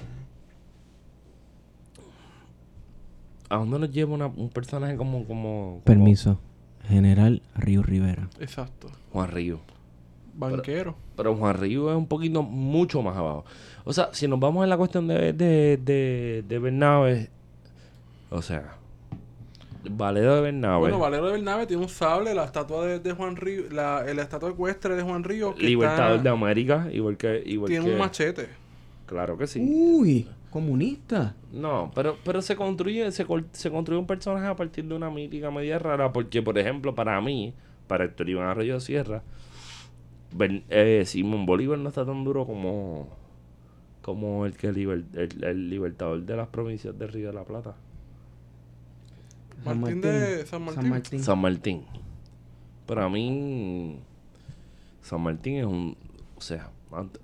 [3.53, 6.39] ¿A dónde nos lleva una- un personaje como, como, como Permiso.
[6.89, 8.29] General Río Rivera.
[8.41, 8.89] Exacto.
[9.13, 9.61] Juan Río?
[10.35, 10.97] Banquero.
[11.17, 13.45] Pero Juan Río es un poquito mucho más abajo.
[13.85, 17.29] O sea, si nos vamos en la cuestión de, de, de, de Bernabe,
[18.31, 18.77] o sea,
[19.91, 23.37] Valero de Bernabe, Bueno, Valero de Bernabe tiene un sable, la estatua de, de Juan
[23.37, 25.55] Río, la, la estatua ecuestre de Juan Río.
[25.55, 27.43] Que Libertador está- de América, igual que...
[27.45, 28.49] Igual Tiene que un machete.
[29.07, 29.61] Claro que sí.
[29.61, 31.35] Uy, comunista.
[31.53, 35.51] No, pero, pero se construye, se, se construye un personaje a partir de una mítica
[35.51, 37.55] media rara, porque por ejemplo, para mí,
[37.89, 39.23] para Héctor Iván Arroyo Sierra,
[40.37, 43.09] Ben- eh, Simón Bolívar no está tan duro como,
[44.03, 47.75] como el que liber- el, el libertador de las provincias de Río de la Plata.
[49.65, 51.23] San Martín de San Martín.
[51.23, 51.85] San Martín.
[52.87, 54.01] Para mí,
[55.03, 55.97] San Martín es un.
[56.37, 57.19] O sea, ant-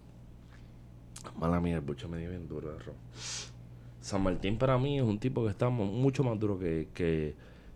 [1.38, 2.94] mala mía, el bucho me dio bien duro de ron.
[4.00, 7.34] San Martín para mí es un tipo que está mu- mucho más duro que, que,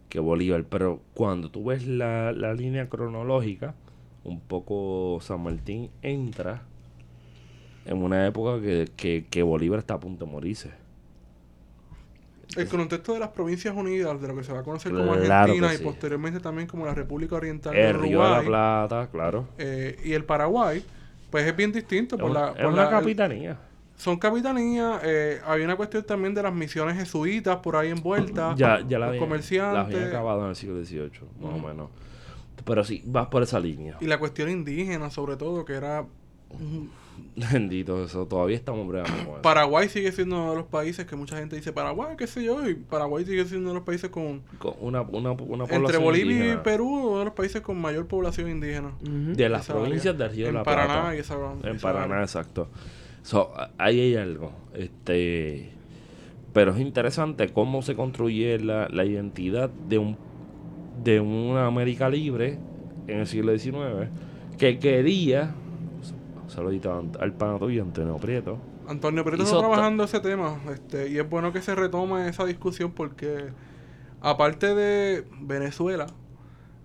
[0.09, 0.65] que Bolívar.
[0.65, 3.75] Pero cuando tú ves la, la línea cronológica,
[4.25, 6.63] un poco San Martín entra
[7.85, 10.71] en una época que, que, que Bolívar está a punto de morirse.
[12.57, 15.73] El contexto de las Provincias Unidas, de lo que se va a conocer como Argentina
[15.75, 19.47] y posteriormente también como la República Oriental de El Río de la Uruguay Plata, claro.
[19.57, 20.85] eh, y el Paraguay,
[21.33, 22.15] pues es bien distinto.
[22.15, 23.59] Es Por una, la, es por una la- capitanía.
[23.97, 28.81] son capitanías, eh, había una cuestión también de las misiones jesuitas por ahí envueltas, Ya,
[28.87, 31.89] ya la comerciantes la había acabado en el siglo XVIII, más o menos.
[32.65, 33.97] Pero sí, vas por esa línea.
[34.01, 36.05] y la cuestión indígena sobre todo, que era...
[37.53, 39.43] Bendito eso, todavía estamos bregando con eso.
[39.43, 42.69] Paraguay sigue siendo uno de los países que mucha gente dice Paraguay, qué sé yo,
[42.69, 44.43] y Paraguay sigue siendo uno de los países con...
[44.59, 46.61] Con una, una, una Entre población Bolivia indígena.
[46.61, 48.93] y Perú, uno de los países con mayor población indígena.
[49.01, 51.17] De las provincias del Río de la Paraná Plata.
[51.17, 52.25] y esa- En esa Paraná, área.
[52.25, 52.69] exacto.
[53.23, 54.53] So, ahí hay algo.
[54.75, 55.71] Este,
[56.53, 60.17] pero es interesante cómo se construye la, la identidad de un
[61.03, 62.59] de una América libre
[63.09, 64.09] en el siglo XIX
[64.59, 65.55] que quería,
[66.53, 71.19] saludito al- al pana tuyo, Antonio Prieto, Antonio Prieto está trabajando ese tema este, y
[71.19, 73.47] es bueno que se retome esa discusión porque
[74.21, 76.07] aparte de Venezuela,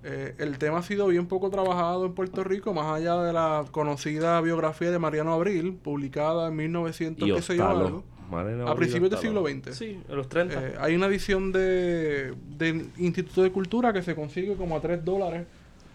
[0.04, 3.66] eh, el tema ha sido bien poco trabajado en Puerto Rico, más allá de la
[3.72, 8.04] conocida biografía de Mariano Abril, publicada en 1900, y qué sé yo, algo.
[8.32, 9.74] Mariano A principios del siglo XX.
[9.76, 10.62] Sí, en los 30.
[10.68, 15.04] Eh, hay una edición de, del Instituto de Cultura que se consigue como a 3
[15.06, 15.48] dólares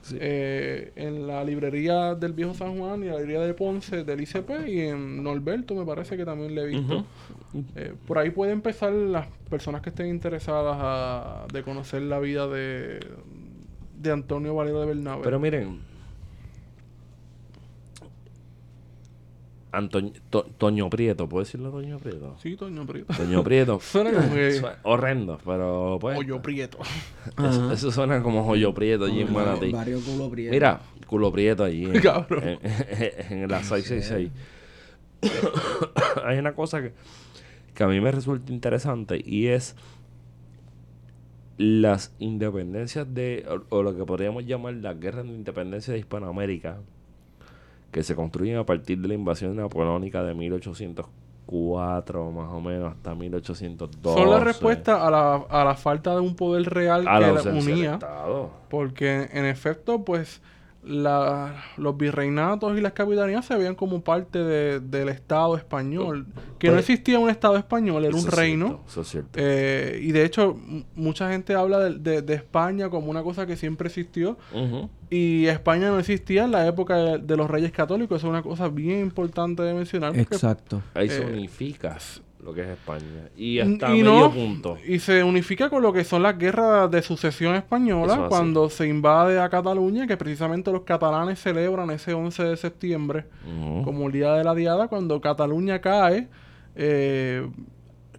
[0.02, 0.16] Sí.
[0.20, 4.50] eh, en la librería del Viejo San Juan y la librería de Ponce del ICP
[4.68, 7.04] y en Norberto me parece que también le he visto.
[7.76, 12.48] Eh, por ahí puede empezar las personas que estén interesadas a, de conocer la vida
[12.48, 13.00] de,
[14.00, 15.20] de Antonio Valero de Bernabe.
[15.22, 15.80] Pero miren,
[19.72, 22.36] Antonio, To- Toño Prieto, ¿puedo decirlo Toño Prieto?
[22.42, 23.12] sí, Toño Prieto.
[23.14, 23.80] Toño Prieto.
[23.82, 24.52] Suena como que...
[24.52, 26.18] Suena horrendo, pero pues.
[26.18, 26.78] Hoyo Prieto.
[27.72, 29.70] Eso, suena como joyo prieto allí en Manatí.
[29.72, 30.52] Barrio culo prieto.
[30.52, 32.44] Mira, culo prieto allí en, Cabrón.
[32.62, 34.30] en, en la 666.
[36.24, 36.92] Hay una cosa que,
[37.74, 39.74] que a mí me resulta interesante y es
[41.58, 46.78] las independencias de, o, o lo que podríamos llamar las guerras de independencia de Hispanoamérica,
[47.92, 53.14] que se construyen a partir de la invasión napoleónica de 1804 más o menos hasta
[53.14, 54.18] 1812.
[54.18, 57.42] Son la respuesta a la, a la falta de un poder real a que la
[57.52, 57.98] unía.
[58.70, 60.40] Porque en efecto, pues
[60.84, 66.26] la- los virreinatos y las capitanías se veían como parte de- del Estado español.
[66.58, 68.66] Que no Pues- existía un Estado español, era un es reino.
[68.66, 69.30] cierto, eso es cierto.
[69.36, 70.56] Eh, y de hecho,
[70.94, 74.36] mucha gente habla de, de- de España como una cosa que siempre existió.
[74.52, 74.90] Ujú.
[75.10, 78.18] Y España no existía en la época de, de los reyes católicos.
[78.18, 80.10] Eso es una cosa bien importante de mencionar.
[80.12, 80.82] porque- Exacto.
[80.94, 81.96] Ahí se Eh, unifica
[82.42, 83.28] lo que es España.
[83.36, 84.76] Y Y hasta no, medio punto.
[84.86, 89.38] Y se unifica con lo que son las guerras de sucesión española, cuando se invade
[89.40, 93.26] a Cataluña, que precisamente los catalanes celebran ese 11 de septiembre
[93.84, 96.28] como el Día de la Diada, cuando Cataluña cae
[96.74, 97.48] eh,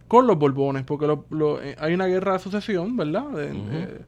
[0.07, 3.27] con los Borbones, porque lo- lo- eh, hay una guerra de sucesión, ¿verdad?
[3.29, 3.99] De, eh,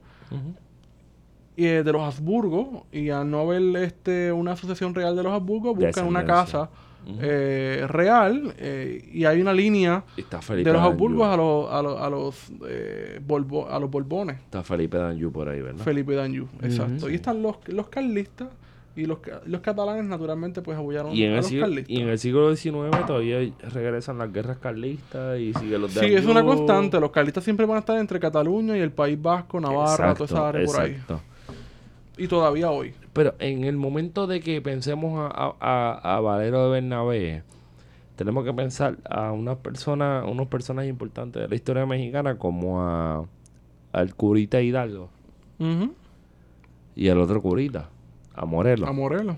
[1.56, 5.32] y, eh, de los Habsburgo, y al no haber este, una sucesión real de los
[5.32, 6.70] Habsburgo, buscan una Descendencia.
[7.20, 10.82] Eh, real, eh, y hay una línea de los.
[10.82, 14.36] Habsburgos a los, a los, a los, eh, Borbo- a los Borbones.
[14.38, 15.84] Está Felipe Danjou por ahí, ¿verdad?
[15.84, 17.06] Felipe Danjou, exacto.
[17.06, 17.12] Sí.
[17.12, 18.48] Y están los, los carlistas
[18.96, 21.90] y los, los catalanes naturalmente pues apoyaron y, en a el los siglo, carlistas.
[21.90, 23.38] y en el siglo XIX todavía
[23.72, 26.98] regresan las guerras carlistas y sigue los Sí, es una constante.
[26.98, 30.40] Los carlistas siempre van a estar entre Cataluña y el País Vasco, Navarra, Exacto, toda
[30.40, 30.90] esa área por ahí.
[30.92, 31.20] exacto.
[32.18, 32.94] Y todavía hoy.
[33.16, 37.42] Pero en el momento de que pensemos a, a- a- Valero de Bernabé,
[38.14, 43.24] tenemos que pensar a unas personas, unos personajes importantes de la historia mexicana como a
[43.92, 45.08] al curita Hidalgo
[45.58, 45.94] Ujú.
[46.94, 47.88] y al otro curita,
[48.34, 48.86] a Morelos.
[48.88, 49.36] A Morelos.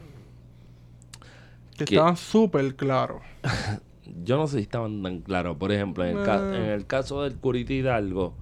[1.76, 3.22] Que Que- estaban súper claros.
[4.24, 5.56] Yo no sé si estaban tan claros.
[5.58, 6.56] Por ejemplo, en el, ca- Eh.
[6.56, 8.34] en el caso del curita Hidalgo,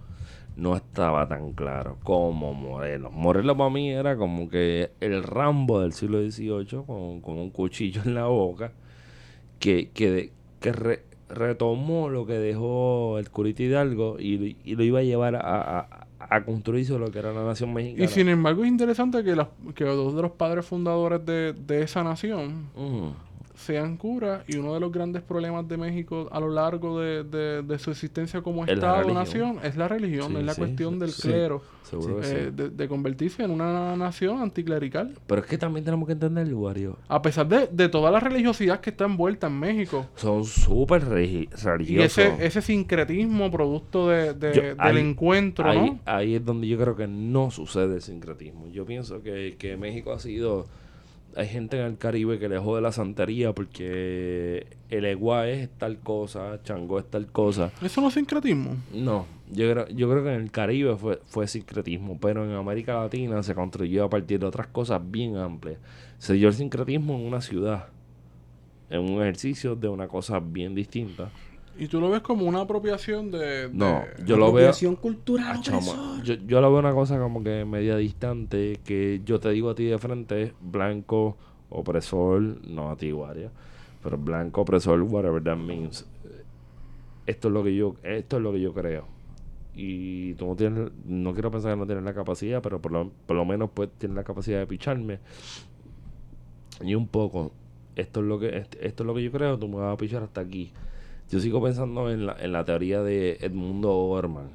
[0.57, 3.13] no estaba tan claro como Morelos.
[3.13, 8.01] Morelos para mí era como que el Rambo del siglo XVIII con, con un cuchillo
[8.05, 8.73] en la boca
[9.59, 15.01] que, que, que re- retomó lo que dejó el curita Hidalgo y, y lo iba
[15.01, 18.05] a llevar a, a, a construirse lo que era la nación mexicana.
[18.05, 21.83] Y sin embargo es interesante que, las- que dos de los padres fundadores de, de
[21.83, 22.69] esa nación.
[23.67, 27.63] Sean curas y uno de los grandes problemas de México a lo largo de, de-
[27.63, 29.15] de su existencia como Es la Estado, religión.
[29.17, 31.63] nación, es la religión, Sí, es la sí, cuestión sí, del clero,
[32.23, 35.15] eh, de, de convertirse en una nación anticlerical.
[35.27, 36.97] Pero es que también tenemos que entender, Wario.
[37.09, 40.07] A pesar de, de toda la religiosidad que está envuelta en México.
[40.17, 42.19] Son súper regi- Y religiosos.
[42.19, 46.01] ese, ese sincretismo producto de, de- Yo- del ahí- encuentro, ahí, ¿no?
[46.07, 48.69] ahí es donde yo creo que no sucede el sincretismo.
[48.69, 50.67] Yo pienso que, que México ha sido...
[51.37, 55.99] Hay gente en el Caribe que le jode la santería porque el Eguá es tal
[55.99, 57.71] cosa, Changó es tal cosa.
[57.83, 58.77] Eso no es sincretismo.
[58.95, 63.03] No, yo creo, yo creo que en el Caribe fue, fue sincretismo, pero en América
[63.03, 65.79] Latina se construyó a partir de otras cosas bien amplias.
[66.19, 67.89] Se dio el sincretismo en una ciudad,
[68.89, 71.31] en un ejercicio de una cosa bien distinta.
[71.79, 73.69] Y tú lo ves como una apropiación de...
[73.69, 74.67] de- No, yo lo veo...
[74.69, 76.23] Apropiación cultural Ah, chama, opresor.
[76.23, 79.75] yo, yo lo veo una cosa como que media distante, que yo te digo a
[79.75, 81.37] ti de frente, blanco,
[81.69, 83.51] opresor, no a ti, Waria,
[84.03, 86.07] pero blanco, opresor, whatever that means.
[87.27, 89.05] Esto es lo que yo, esto es lo que yo creo.
[89.75, 93.11] Y tú no tienes, no quiero pensar que no tienes la capacidad, pero por lo,
[93.27, 95.19] por lo menos pues tienes la capacidad de picharme.
[96.81, 97.53] Y un poco,
[97.97, 99.97] esto es lo que, est- esto es lo que yo creo, tú me vas a
[99.97, 100.73] pichar hasta aquí.
[101.31, 104.49] Yo sigo pensando en la, en la teoría de Edmundo Orman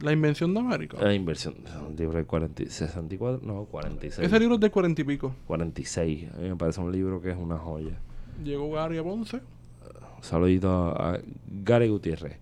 [0.00, 0.98] La invención de América.
[1.00, 1.54] La inversión.
[1.88, 4.26] Un libro de 40, 64, no, 46.
[4.26, 5.34] Ese libro es de cuarenta y pico.
[5.46, 6.30] 46.
[6.34, 7.98] A mí me parece un libro que es una joya.
[8.44, 9.36] Llegó Gary a Ponce.
[9.38, 11.18] Un saludito a
[11.64, 12.36] Gary Gutiérrez.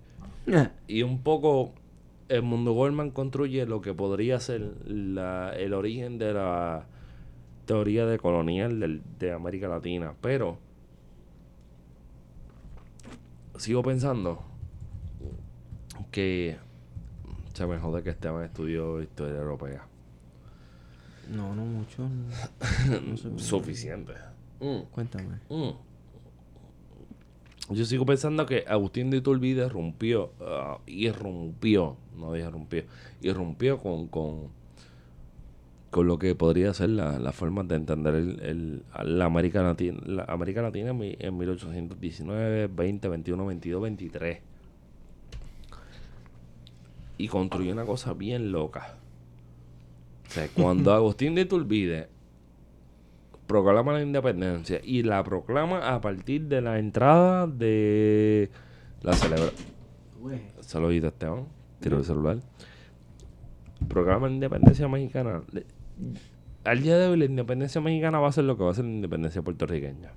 [0.89, 1.73] Y un poco
[2.29, 6.87] el mundo Goldman construye lo que podría ser la- el origen de la
[7.67, 10.15] teoría de colonial del- de América Latina.
[10.21, 10.59] Pero
[13.61, 14.43] sigo pensando
[16.11, 16.57] que
[17.53, 19.87] se me jode que Esteban estudió historia europea.
[21.31, 22.09] No, no mucho.
[22.09, 23.01] no.
[23.01, 23.31] No sé.
[23.39, 24.15] Suficiente.
[24.61, 24.81] Mm.
[24.91, 25.39] Cuéntame.
[25.49, 25.71] Mm.
[27.71, 32.85] Yo sigo pensando que Agustín de Iturbide rompió, ah, irrumpió, no dije rompió,
[33.21, 34.49] irrumpió con, con,
[35.91, 39.99] con lo que podría ser la, la forma de entender el, el- la, América Latina,
[40.07, 44.39] la América Latina en, mi- en 1819, 20, 21, 22, 23.
[47.19, 48.95] Y construyó una cosa bien loca.
[50.29, 52.09] O sea, cuando Agustín de Iturbide
[53.47, 58.49] proclama la independencia y la proclama a partir de la entrada de
[59.03, 59.51] la celebra
[60.61, 61.47] saludito Esteban
[61.81, 62.39] tiró el celular
[63.89, 65.43] proclama la independencia mexicana
[66.65, 68.85] al día de hoy la independencia mexicana va a ser lo que va a ser
[68.85, 70.13] la independencia puertorriqueña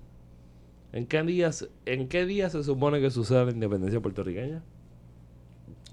[0.93, 4.63] ¿en qué días en qué día se supone que suceda la independencia puertorriqueña?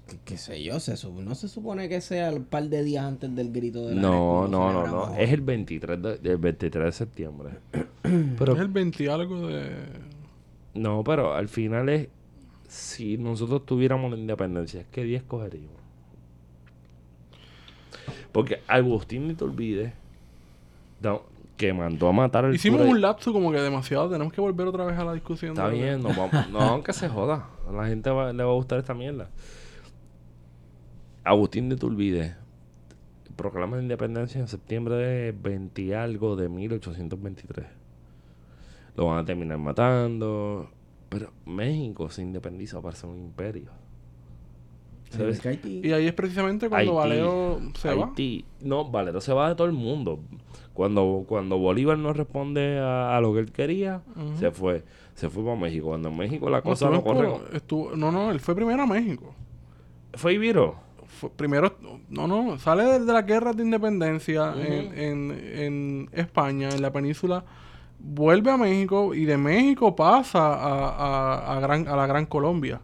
[0.07, 0.79] ¿Qué, qué sé yo?
[0.79, 4.01] Se no se supone que sea el par de días antes del grito de la
[4.01, 7.49] no no no no es el 23 de, el 23 de septiembre
[8.37, 9.71] pero es el 20 y algo de.
[10.73, 12.07] No, pero al final es
[12.67, 15.80] si nosotros tuviéramos la independencia, ¿qué día escogeríamos?
[18.31, 19.93] Porque Agustín de Iturbide
[21.01, 21.23] no,
[21.57, 24.09] que mandó a matar al Hicimos cura- un lapso como que demasiado.
[24.09, 25.51] Tenemos que volver otra vez a la discusión.
[25.51, 27.47] Está de- bien, no, vamos, no, aunque se joda.
[27.67, 29.29] A la gente va- le va a gustar esta mierda.
[31.23, 32.35] Agustín de Iturbide
[33.35, 37.65] proclama la independencia en septiembre de 20 y algo de 1823.
[38.95, 40.69] Lo van a terminar matando.
[41.09, 43.69] Pero México se independiza para ser un imperio.
[45.11, 45.39] ¿Sabes?
[45.39, 48.11] Que Haití- Y ahí es precisamente cuando Haití, Valero se va.
[48.61, 50.19] No, Valero se va de todo el mundo.
[50.73, 54.01] Cuando, cuando Bolívar no responde a, a lo que él quería,
[54.39, 54.83] se fue.
[55.15, 55.87] Se fue para México.
[55.87, 57.29] Cuando en México la No, cosa no en corre.
[57.53, 59.35] Estuvo- no, no, él fue primero a México.
[60.13, 60.75] Fue Ibiro.
[61.05, 61.75] Fue- primero,
[62.09, 66.91] no, no, sale de, de la guerra de independencia en, en, en España, en la
[66.93, 67.43] península,
[67.99, 72.79] vuelve a México y de México pasa a, a, a gran, a la Gran Colombia.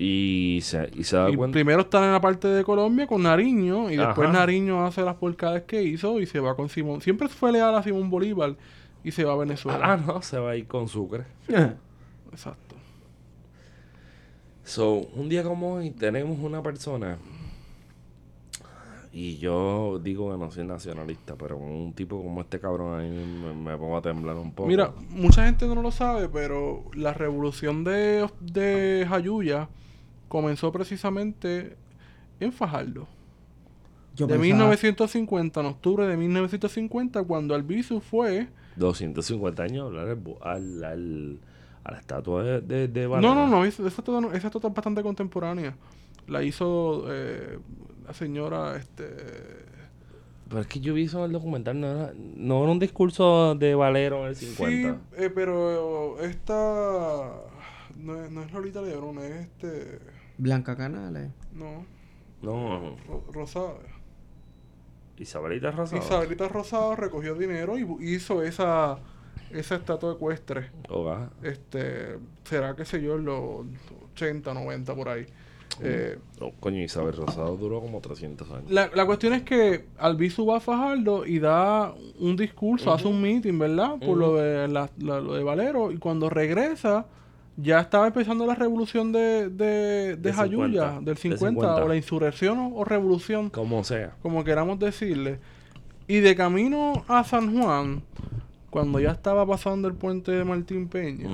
[0.00, 1.54] Y se, y se da Y cuenta.
[1.54, 4.30] primero están en la parte de Colombia con Nariño y después.
[4.30, 7.00] Nariño hace las porcadas que hizo y se va con Simón.
[7.00, 8.54] Siempre fue leal a Simón Bolívar
[9.02, 9.80] y se va a Venezuela.
[9.82, 11.24] Ah, no, se va a ir con Sucre.
[12.30, 12.76] Exacto.
[14.62, 17.18] So, un día como hoy tenemos una persona.
[19.12, 23.52] Y yo digo que no soy nacionalista, pero un tipo como este cabrón ahí me,
[23.52, 24.68] me pongo a temblar un poco.
[24.68, 29.68] Mira, mucha gente no lo sabe, pero la revolución de, de Jayuya
[30.28, 31.76] comenzó precisamente
[32.40, 33.06] en Fajardo.
[34.14, 38.48] Yo de pensaba- 1950, en octubre de 1950, cuando Albizu fue...
[38.76, 41.38] 250 años hablar al,
[41.84, 43.34] a la estatua de, de, de No, Valero.
[43.34, 45.76] no, no, esa esa estatua no- esa estatua es bastante contemporánea.
[46.26, 47.58] La hizo eh,
[48.06, 49.06] la señora, este...
[50.48, 53.54] Pero es que yo vi eso en el documental, no era, no era un discurso
[53.54, 54.66] de Valero en el 50.
[55.16, 57.32] Sí, eh, pero esta...
[57.98, 59.98] No es, no es Lolita Lebrón, es este...
[60.38, 61.30] Blanca Canales.
[61.52, 61.84] No,
[62.42, 63.74] No, Ro- Rosada.
[65.18, 66.00] Isabelita Rosado.
[66.00, 68.98] Isabelita Rosado recogió dinero y hizo esa,
[69.50, 70.70] esa estatua ecuestre.
[70.88, 71.30] Oga.
[71.42, 73.64] Este, será, qué sé yo, en los
[74.14, 75.26] 80, 90 por ahí.
[75.82, 78.70] Eh, No, coño, Isabel Rosado duró como 300 años.
[78.70, 83.20] la, la cuestión es que Albizu va a Fajardo y da un discurso, hace un
[83.20, 83.96] meeting, ¿verdad?
[83.98, 85.90] Por lo, de la- la- lo de Valero.
[85.90, 87.06] Y cuando regresa,
[87.60, 91.84] ya estaba empezando la revolución de, de, de De Jayuya, 50, del de 50, 50.
[91.84, 93.50] o la insurrección o, o revolución.
[93.50, 94.14] Como sea.
[94.22, 95.40] como queramos decirle.
[96.06, 98.02] Y de camino a San Juan,
[98.70, 101.28] cuando ya estaba pasando el puente de Martín Peña,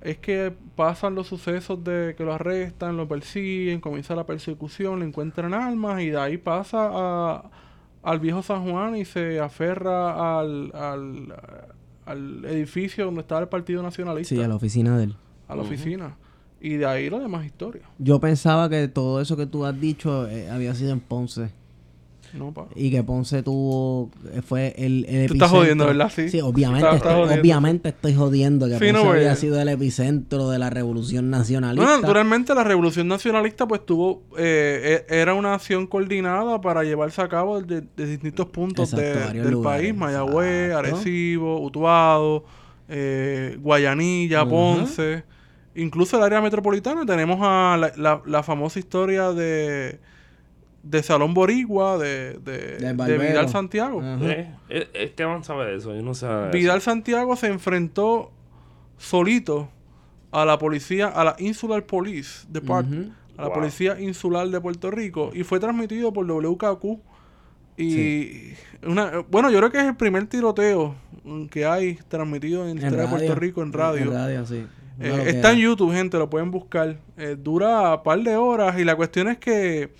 [0.00, 5.06] es que pasan los sucesos de que lo arrestan, lo persiguen, comienza la persecución, le
[5.06, 7.50] encuentran armas y de ahí pasa a,
[8.02, 11.34] al viejo San Juan y se aferra al, al,
[12.04, 15.16] al edificio donde estaba el Partido Nacionalista, Sí, a la oficina de él.
[15.48, 16.16] A la oficina.
[16.60, 17.82] Y de ahí lo demás historia.
[17.98, 21.50] Yo pensaba que todo eso que tú has dicho eh, había sido en Ponce.
[22.32, 22.66] No, pa.
[22.74, 24.10] Y que Ponce tuvo.
[24.32, 26.10] eh, Fue el, el Tú estás jodiendo, ¿verdad?
[26.14, 26.28] Sí.
[26.28, 26.88] Sí, obviamente.
[26.96, 27.40] Estoy, jodiendo.
[27.40, 29.38] obviamente estoy jodiendo que Sí, Ponce no, había pues.
[29.38, 31.84] sido el epicentro de la revolución nacionalista.
[31.86, 37.22] Bueno, naturalmente la revolución nacionalista pues tuvo, eh, e- era una acción coordinada para llevarse
[37.22, 40.72] a cabo de, de distintos puntos Exacto, del lugares, país, Mayagüez.
[40.74, 42.44] Arecibo, Utuado,
[42.88, 44.44] eh, Guayanilla.
[44.46, 45.22] Ponce,
[45.76, 50.00] incluso el área metropolitana tenemos a la, la- la famosa historia de,
[50.82, 53.18] de Salón Boricua, de, de, de.
[53.18, 54.00] Vidal Santiago.
[54.00, 54.18] Ajá.
[54.24, 56.52] Eh, eh, Esteban sabe de eso, yo no sé de eso.
[56.52, 58.30] Vidal Santiago se enfrentó
[58.98, 59.68] solito
[60.32, 63.14] a la policía, a la Insular Police Department, Ujú.
[63.38, 63.54] a la Wow.
[63.58, 66.98] Policía Insular de Puerto Rico, y fue transmitido por WKQ.
[67.78, 68.54] Y
[68.86, 70.94] una, bueno, yo creo que es el primer tiroteo
[71.50, 73.34] que hay transmitido en la En historia de Puerto radio.
[73.40, 74.02] Rico en radio.
[74.04, 74.66] En radio, sí.
[75.00, 75.58] Eh, está en.
[75.58, 76.96] YouTube, gente, lo pueden buscar.
[77.16, 79.90] Eh, dura un par de horas y la cuestión es que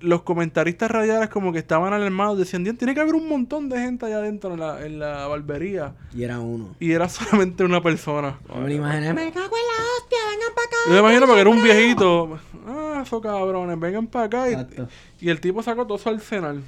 [0.00, 3.78] los comentaristas radiales como que estaban alarmados, decían, "Dios, tiene que haber un montón de
[3.78, 5.94] gente allá adentro en la, en la barbería.
[6.12, 6.74] Y era uno.
[6.80, 8.38] Y era solamente una persona.
[8.48, 10.76] Yo me lo imaginé, me cago en la hostia, vengan para acá.
[10.86, 12.38] Yo me imagino porque era un viejito.
[12.66, 14.50] Ah, esos cabrones, vengan para acá.
[14.50, 16.62] Y, y el tipo sacó todo su arsenal.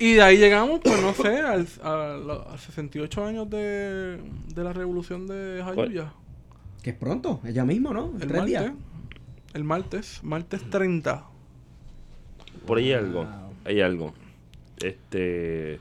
[0.00, 4.18] Y de ahí llegamos, pues no sé, al, a, a 68 años de,
[4.54, 6.12] de la revolución de Jayuya.
[6.82, 8.12] Que es pronto, es ya mismo, ¿no?
[8.14, 8.46] El tres martes.
[8.46, 8.72] días.
[9.54, 11.24] El martes, martes 30.
[12.66, 13.52] Por ahí hay algo, Wow.
[13.64, 14.14] hay algo.
[14.82, 15.80] Este...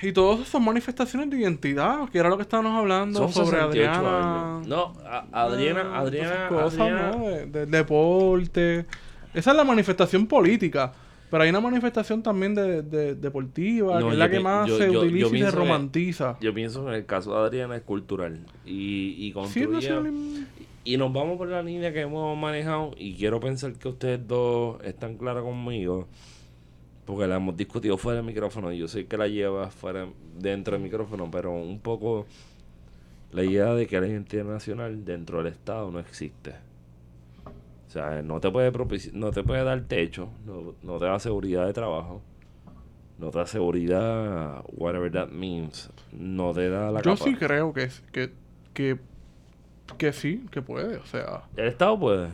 [0.00, 3.90] Y todas son manifestaciones de identidad, que era lo que estábamos hablando Son sobre 68
[3.90, 4.54] Adriana.
[4.58, 4.66] años.
[4.68, 6.78] No, a- Adriana, Ah, Adriana, cosas,
[7.16, 7.28] ¿no?
[7.28, 8.86] De, de- deporte.
[9.34, 10.92] Esa es la manifestación política.
[11.30, 14.78] Pero hay una manifestación también de, de- deportiva, No, que es la que más yo-
[14.78, 16.38] se yo- yo utiliza y se que- romantiza.
[16.40, 18.38] Yo pienso que en el caso de Adriana es cultural.
[18.64, 20.46] Y, y Sí, construye- nacionalismo.
[20.84, 22.92] Y nos vamos por la línea que hemos manejado.
[22.96, 26.08] Y quiero pensar que ustedes dos están claros conmigo.
[27.04, 28.72] Porque la hemos discutido fuera del micrófono.
[28.72, 30.06] Yo sé que la lleva fuera
[30.38, 31.30] dentro del micrófono.
[31.30, 32.26] Pero un poco
[33.32, 36.54] la idea de que la identidad nacional dentro del Estado no existe.
[37.88, 41.18] O sea, no te puede propici- no te puede dar techo, no, no te da
[41.18, 42.20] seguridad de trabajo,
[43.18, 47.72] no te da seguridad, whatever that means, no te da la Yo capa- sí creo
[47.72, 48.30] que, que,
[48.74, 48.98] que,
[49.96, 50.96] que sí, que puede.
[50.98, 52.28] O sea, El Estado puede.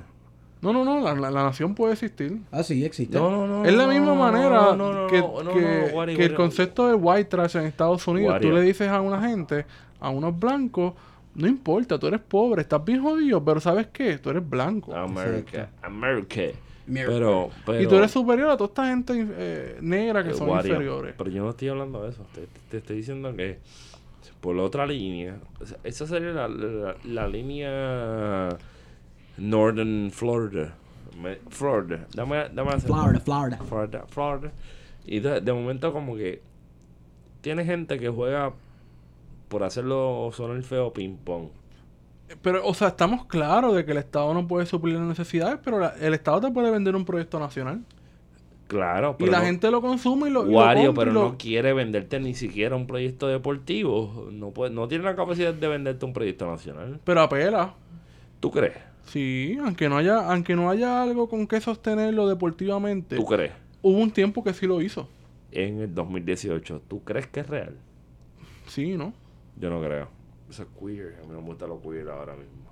[0.61, 2.41] no, no, no, la, la- la nación puede existir.
[2.51, 3.17] Ah, sí, existe.
[3.17, 3.65] No, no, no.
[3.65, 5.23] Es la misma no, manera no, que,
[6.17, 9.67] que- el concepto de white trash en Estados Unidos, tú le dices a una gente,
[10.01, 10.95] a unos blancos,
[11.35, 14.19] no importa, tú eres pobre, estás bien jodido, pero ¿sabes qué?
[14.19, 14.95] Tú eres blanco.
[14.95, 16.41] America, America.
[16.87, 20.51] Pero, pero, y tú eres superior a toda esta gente eh, negra que eh, son
[20.51, 21.15] inferiores.
[21.17, 22.27] Pero yo no estoy hablando de eso.
[22.35, 23.59] Te, te estoy diciendo que
[24.41, 28.51] por la otra línea, o sea, esa sería la, la, la línea
[29.39, 30.75] Northern Florida.
[31.21, 32.07] Me- Florida.
[32.15, 33.59] Dame, dame hacer- Florida, Florida.
[33.67, 34.53] Florida, Florida.
[35.07, 36.43] Y de, de momento como que
[37.41, 38.53] tiene gente que juega
[39.49, 41.49] por hacerlo sonar feo ping pong.
[42.43, 45.79] Pero, o sea, estamos claros de que el Estado no puede suplir las necesidades, pero
[45.79, 47.83] la- el Estado te puede vender un proyecto nacional.
[48.67, 51.13] Claro, Y pero la no- gente lo consume y lo, y lo Wario, y pero
[51.13, 54.29] lo- no quiere venderte ni siquiera un proyecto deportivo.
[54.33, 56.99] No puede, no tiene la capacidad de venderte un proyecto nacional.
[57.05, 57.75] Pero apela.
[58.41, 58.73] ¿Tú crees?
[59.05, 63.53] Sí, aunque no haya, aunque no haya algo con que sostenerlo deportivamente, ¿Tú crees?
[63.83, 65.09] hubo un tiempo que sí lo hizo.
[65.53, 67.77] En el 2018, ¿tú crees que es real?
[68.67, 69.13] Sí, ¿no?
[69.57, 70.09] Yo no creo.
[70.51, 71.17] Eso es queer.
[71.23, 72.71] A mí no me gusta lo queer ahora mismo.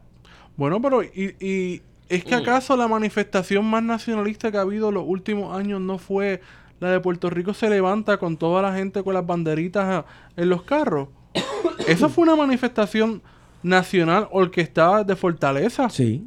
[0.57, 2.41] Bueno, pero y, y es que Mm.
[2.41, 6.41] acaso la manifestación más nacionalista que ha habido en los últimos años no fue
[6.81, 10.05] la de Puerto Rico se levanta con toda la gente con las banderitas
[10.37, 11.09] en los carros.
[11.87, 13.23] Esa fue una manifestación
[13.63, 15.89] nacional orquestada de fortaleza.
[15.91, 16.27] Sí.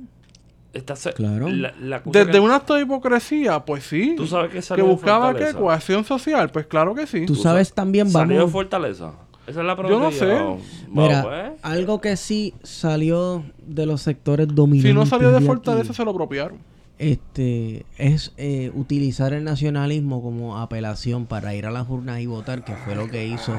[0.73, 1.47] Esta se- Claro.
[1.49, 4.13] La, la cosa Desde que- un acto de hipocresía, pues sí.
[4.17, 7.25] ¿Tú sabes que que salió de buscaba qué cohesión social, pues claro que sí.
[7.25, 8.51] Tú sabes también, ¿Salió de vamos...
[8.53, 9.11] Fortaleza?
[9.47, 10.03] Esa es la Yo pregunta.
[10.05, 10.27] no que sé.
[10.27, 10.57] yo-
[10.89, 14.91] Bueno, Mira, pues, algo que sí salió de los sectores dominantes.
[14.91, 16.57] Si no salió de aquí, fortaleza, se lo apropiaron.
[16.99, 22.63] Este es eh, utilizar el nacionalismo como apelación para ir a las urnas y votar,
[22.63, 23.53] que fue lo que hizo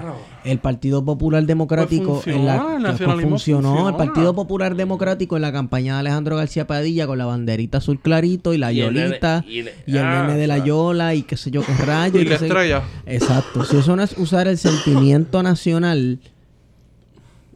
[0.45, 3.89] el Partido Popular Democrático Pues en la funciona, el que pues funcionó.
[3.89, 3.97] El.
[3.97, 8.55] Partido Popular Democrático en la campaña de Alejandro García Padilla con la banderita azul clarito
[8.55, 11.23] y la Y el yolita y y, el- el ah, nene de la yola y
[11.23, 12.83] qué sé yo qué rayo Y la sé- estrella.
[13.07, 16.36] Exacto, si eso no es usar el sentimiento nacional y,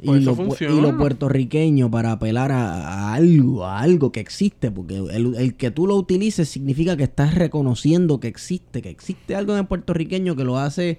[0.04, 4.96] Pues lo, y lo puertorriqueño para apelar a, a algo, a algo que existe, porque
[4.96, 9.52] el, el que tú lo utilices significa que estás reconociendo que existe, que existe algo
[9.52, 10.98] en el puertorriqueño que lo hace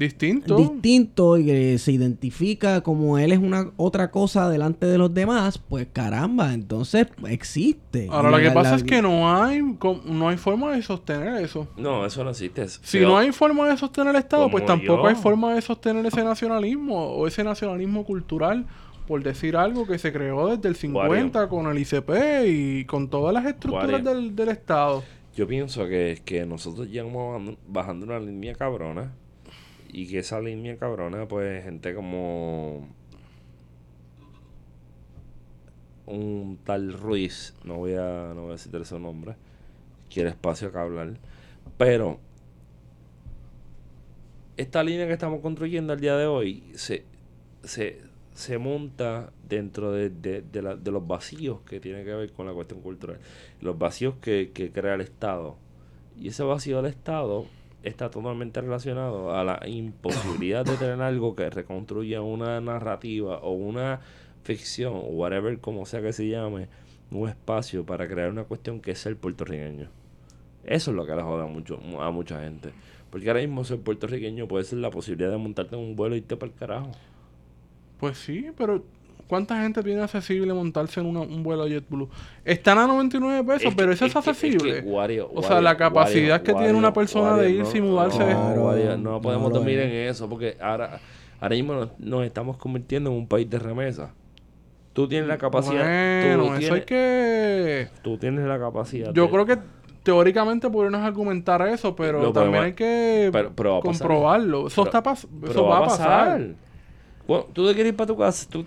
[0.00, 0.56] Distinto.
[0.56, 5.58] distinto y que se identifica como él es una otra cosa delante de los demás,
[5.58, 8.08] pues caramba, entonces existe.
[8.10, 9.60] Ahora lo que pasa la- es que no hay
[10.06, 11.68] no hay forma de sostener eso.
[11.76, 12.66] No, eso no existe.
[12.68, 15.08] Si no hay forma de sostener el Estado, pues tampoco yo.
[15.08, 18.64] hay forma de sostener ese nacionalismo o ese nacionalismo cultural,
[19.06, 23.34] por decir algo que se creó desde el 50 con el ICP y con todas
[23.34, 25.02] las estructuras del, del Estado.
[25.36, 29.12] Yo pienso que, que nosotros llevamos bajando, bajando una línea cabrona
[29.92, 32.88] y que esa línea cabrona, pues gente como
[36.06, 39.36] un tal Ruiz, no voy a, no voy a citar su nombre,
[40.12, 41.14] quiere espacio que hablar,
[41.78, 42.18] pero
[44.56, 47.04] esta línea que estamos construyendo al día de hoy se,
[47.62, 48.00] se,
[48.34, 52.46] se monta dentro de, de- de la- de los vacíos que tiene que ver con
[52.46, 53.18] la cuestión cultural.
[53.60, 55.56] Los vacíos que, que crea el Estado.
[56.20, 57.46] Y ese vacío del Estado
[57.82, 64.00] está totalmente relacionado a la imposibilidad de tener algo que reconstruya una narrativa o una
[64.44, 66.68] ficción o whatever como sea que se llame,
[67.10, 69.88] un espacio para crear una cuestión que es el puertorriqueño.
[70.64, 72.70] Eso es lo que le joda mucho, a mucha gente.
[73.10, 76.18] Porque ahora mismo ser puertorriqueño puede ser la posibilidad de montarte en un vuelo y
[76.18, 76.92] irte para el carajo.
[77.98, 78.84] Pues sí, pero
[79.30, 82.10] ¿cuánta gente tiene accesible montarse en una- un vuelo JetBlue?
[82.44, 84.82] Están a 99 pesos, Es que- pero eso es, accesible.
[84.82, 87.78] que Wario- O sea, Wario- la capacidad Wario- que tiene una Wario- persona de irse
[87.78, 89.86] y mudarse no, de- no, Wario, no No podemos dormir es.
[89.86, 91.00] en eso porque ahora,
[91.40, 94.12] ahora mismo nos, nos estamos convirtiendo en un país de remesa.
[94.92, 95.84] Tú tienes la capacidad.
[95.84, 97.88] Bueno, tú, eso hay que...
[98.02, 99.12] tú tienes la capacidad.
[99.14, 99.58] Yo de- creo que
[100.02, 104.66] teóricamente podríamos argumentar eso, pero Lo también podemos- hay que pero- pero comprobarlo.
[104.66, 106.40] Eso, Pero- está pas- pero eso va a pasar.
[107.52, 108.48] Tú te quieres ir para tu casa.
[108.50, 108.64] Tú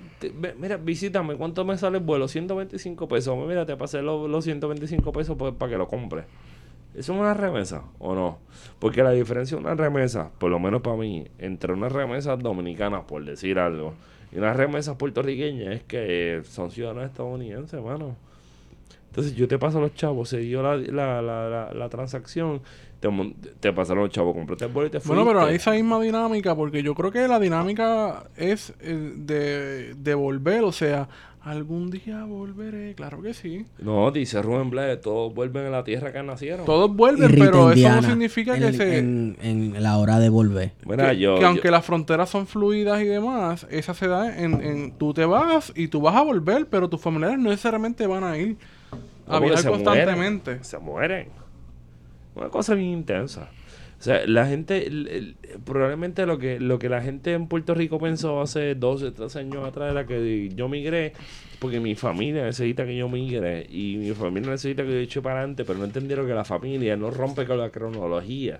[0.57, 1.35] mira, visítame.
[1.35, 2.27] ¿Cuánto me sale el vuelo?
[2.27, 3.37] 125 pesos.
[3.47, 6.25] Mira, te pasé los, los 125 pesos pues, para que lo compres.
[6.95, 8.37] ¿Eso es una remesa o no?
[8.79, 13.05] Porque la diferencia de una remesa, por lo menos para mí, entre unas remesas dominicanas,
[13.05, 13.95] por decir algo,
[14.31, 18.15] y unas remesas puertorriqueñas es que son ciudadanos estadounidenses, mano.
[19.07, 22.61] Entonces yo te paso los chavos, se dio la, la, la, la transacción,
[23.59, 25.13] te, pasaron los chavos, compraste el vuelo y te fuiste.
[25.23, 29.93] Bueno, pero hay esa misma dinámica, porque yo creo que la dinámica es eh, de,
[29.95, 31.07] de volver, o sea,
[31.41, 33.65] algún día volveré, claro que sí.
[33.79, 36.65] No, dice Rubén Blades, todos vuelven a la tierra que nacieron.
[36.65, 38.97] Todos vuelven, Irrita pero eso no significa que en, se...
[38.99, 40.71] en- en la hora de volver.
[40.85, 44.39] Mira, que, yo, que yo- aunque las fronteras son fluidas y demás, esa se da
[44.39, 48.07] en, en tú te vas y tú vas a volver, pero tus familiares no necesariamente
[48.07, 48.55] van a ir
[49.27, 50.51] a viajar se constantemente.
[50.51, 51.42] mueren, se mueren.
[52.35, 53.49] Una cosa bien intensa.
[53.99, 58.41] O sea, la gente, probablemente lo que, lo que la gente en Puerto Rico pensó
[58.41, 61.13] hace 12, 13 años atrás era que yo migré
[61.59, 65.39] porque mi familia necesita que yo migre y mi familia necesita que yo eche para
[65.39, 68.59] adelante, pero no entendieron que la familia no rompe con la cronología.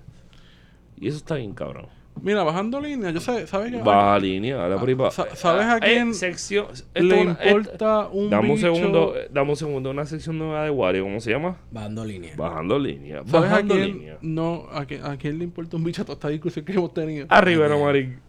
[0.97, 1.88] Y eso está bien cabrón.
[2.22, 3.80] Mira, bajando línea, yo sé, ¿sabes qué?
[3.80, 4.95] Baja línea, dale por ahí
[5.36, 8.74] ¿sabes a Eh, quién sección, esto Le una- importa un Dame un bicho?
[8.74, 11.57] segundo, eh, dame un segundo, una sección nueva de Wario, ¿cómo se llama?
[11.72, 12.34] Bajando línea.
[12.38, 13.88] Bajando línea, ¿Sabes a bajando quién?
[13.88, 14.18] línea.
[14.22, 17.26] No, a quién, a quién le importa un bicho toda esta discusión que hemos tenido.
[17.30, 18.20] Arriba, no, Marín.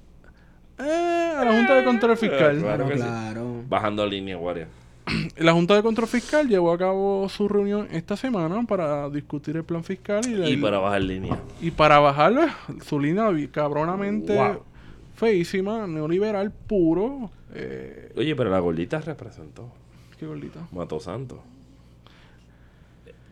[0.79, 2.59] Eh, a la Junta de Control Fiscal.
[2.59, 3.03] Claro Claro, que sí.
[3.05, 3.63] claro.
[3.69, 4.67] Bajando línea, Wario.
[5.37, 9.65] La Junta de Control Fiscal llevó a cabo su reunión esta semana para discutir el
[9.65, 11.41] plan fiscal y, la- Y para bajar línea.
[11.61, 12.43] y para bajarlo
[12.87, 14.63] su línea cabronamente Wow.
[15.17, 17.31] feísima, neoliberal puro.
[17.53, 19.69] Eh, Oye, pero la gordita representó.
[20.21, 20.69] qué gordita.
[20.71, 21.43] Mato Santo.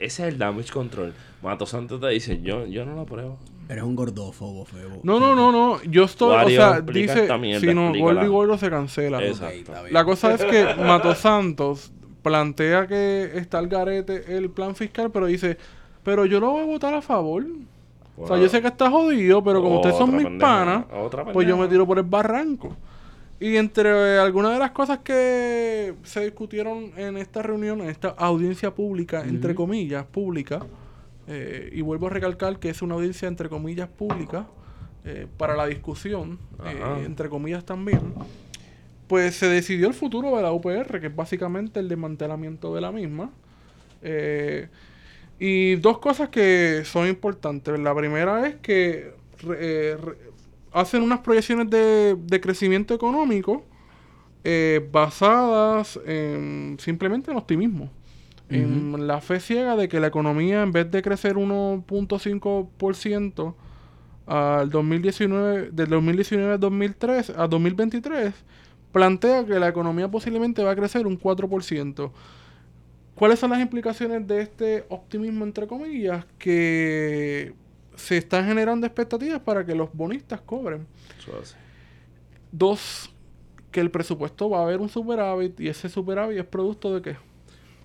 [0.01, 1.13] Ese es el damage control.
[1.41, 3.39] Mato Santo te dice, yo, yo no lo apruebo.
[3.69, 5.01] Eres un gordófobo, febo.
[5.03, 5.83] No, no, no, no.
[5.85, 7.29] Yo estoy, Wario, o sea, dice,
[7.61, 9.25] si no, gordo y gordo se cancela.
[9.25, 9.55] Exacto.
[9.55, 9.95] está bien.
[9.95, 11.93] La cosa es que Mato Santos
[12.23, 15.59] plantea que está al garete el plan fiscal, pero dice,
[16.03, 17.47] pero yo lo voy a votar a favor.
[18.17, 20.85] O sea, yo sé que está jodido, pero como ustedes son mis panas,
[21.33, 22.77] pues yo me tiro por el barranco.
[23.41, 28.11] Y entre eh, algunas de las cosas que se discutieron en esta reunión, en esta
[28.11, 30.61] audiencia pública, entre comillas, pública,
[31.29, 34.47] eh, y vuelvo a recalcar que es una audiencia entre comillas pública,
[35.05, 38.01] eh, para la discusión, eh, entre comillas también,
[39.09, 42.93] pues se decidió el futuro de la UPR, que es básicamente el desmantelamiento de la
[42.93, 43.31] misma.
[45.39, 47.79] Y dos cosas que son importantes.
[47.79, 49.13] La primera es que
[49.43, 50.17] re- re-
[50.73, 53.65] hacen unas proyecciones de, de crecimiento económico
[54.91, 57.91] basadas en simplemente en optimismo.
[58.53, 63.55] En la fe ciega de que la economía, en vez de crecer 1.5%
[64.27, 68.35] al 2019, del 2019 al 2003, a 2023,
[68.93, 72.11] plantea que la economía posiblemente va a crecer un 4%.
[73.15, 76.25] ¿Cuáles son las implicaciones de este optimismo, entre comillas?
[76.39, 77.55] Que
[77.95, 80.87] se están generando expectativas para que los bonistas cobren.
[82.51, 83.11] Dos,
[83.71, 87.32] que el presupuesto va a haber un superávit y ese superávit es producto de qué?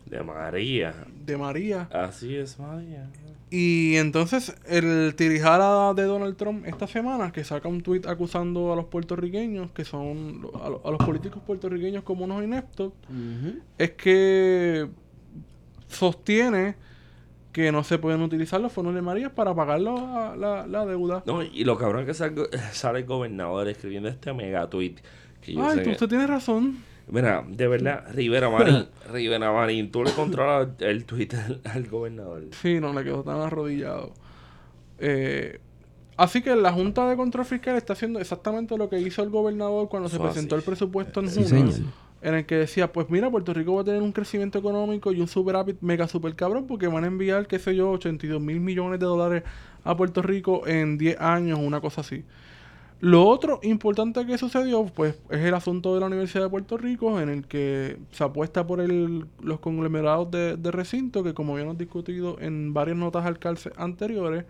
[0.10, 0.94] De María.
[1.26, 1.90] De María.
[1.92, 3.10] Así es, María.
[3.50, 8.76] Y entonces el tirijala de Donald Trump esta semana, que saca un tuit acusando a
[8.76, 12.92] los puertorriqueños, que son a, lo- a los políticos puertorriqueños como unos ineptos,
[13.78, 14.88] es que
[15.88, 16.76] sostiene
[17.54, 21.24] que no se pueden utilizar los fondos de María para pagar la, la- la deuda.
[21.26, 22.36] No, y lo cabrón que sale,
[22.72, 24.96] sale el gobernador escribiendo este mega tweet.
[25.42, 26.78] Que yo Ay, sé tú, que- usted tiene razón.
[27.10, 32.44] Mira, de verdad, Rivera Marín, Rivera Marín, tú le controlas el tweet al, al gobernador.
[32.62, 34.12] Sí, no le quedó tan arrodillado.
[35.00, 35.60] Eh,
[36.18, 39.88] así que la Junta de Control Fiscal está haciendo exactamente lo que hizo el gobernador
[39.90, 40.62] cuando se presentó así.
[40.64, 41.72] el presupuesto en Sí, junio.
[41.72, 41.92] señor.
[42.20, 45.22] En el que decía, pues mira, Puerto Rico va a tener un crecimiento económico y
[45.22, 49.00] un superávit mega super cabrón porque van a enviar, qué sé yo, 82 mil millones
[49.00, 49.44] de dólares
[49.84, 52.26] a Puerto Rico en 10 años, una cosa así.
[53.00, 57.20] Lo otro importante que sucedió, pues, es el asunto de la Universidad de Puerto Rico,
[57.20, 61.78] en el que se apuesta por el, los conglomerados de, de recinto, que como habíamos
[61.78, 64.46] discutido en varias notas al calce anteriores,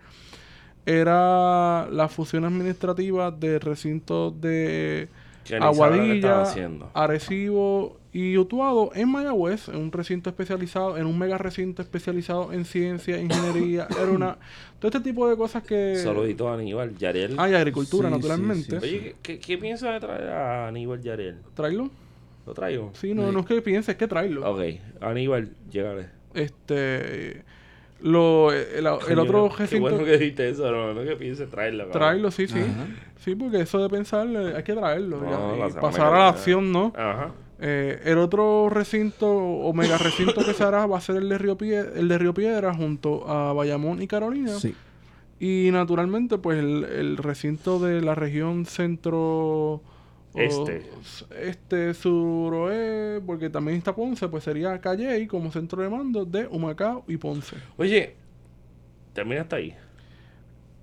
[0.86, 5.10] era la fusión administrativa de recintos de
[5.48, 6.90] Que ni sabe lo que estaba Aguadilla, haciendo.
[6.94, 12.64] Arecibo y Utuado en Mayagüez, en un recinto especializado, en un mega recinto especializado en
[12.64, 14.38] ciencia, ingeniería, aerona,
[14.78, 15.96] todo este tipo de cosas que...
[15.96, 17.34] Saludito a Aníbal Yariel.
[17.38, 18.80] Ah, y agricultura, Sí, naturalmente.
[18.80, 21.38] sí, Oye, ¿qué, qué, piensas de traer a Aníbal Yariel?
[21.54, 21.90] ¿Traerlo?
[22.46, 22.90] ¿Lo traigo?
[22.94, 24.50] Sí, no, no es que pienses, es que traerlo.
[24.50, 24.60] Ok,
[25.00, 26.08] Aníbal, llégale.
[26.34, 27.44] Este...
[28.00, 29.90] Lo, el, el otro Qué recinto...
[29.90, 31.84] bueno que dijiste eso, no, no que pienses traerlo.
[31.84, 32.00] cabrón.
[32.00, 32.60] Traerlo, sí, sí.
[32.60, 32.86] Ajá.
[33.16, 35.20] Sí, porque eso de pensar, eh, hay que traerlo.
[35.20, 36.92] No, ya, la y pasar a la acción, ¿no?
[36.96, 37.32] Ajá.
[37.60, 41.38] Eh, el otro recinto o mega recinto que se hará va a ser el de
[41.38, 44.52] Río, Pie- el de Río Piedra junto a Bayamón y Carolina.
[44.60, 44.76] Sí.
[45.40, 49.82] Y naturalmente, pues el, el recinto de la región centro...
[50.44, 50.82] Este.
[51.42, 57.04] Este, suroeste, porque también está Ponce, pues sería Calley como centro de mando de Humacao
[57.08, 57.56] y Ponce.
[57.76, 58.14] Oye,
[59.12, 59.74] termina hasta ahí.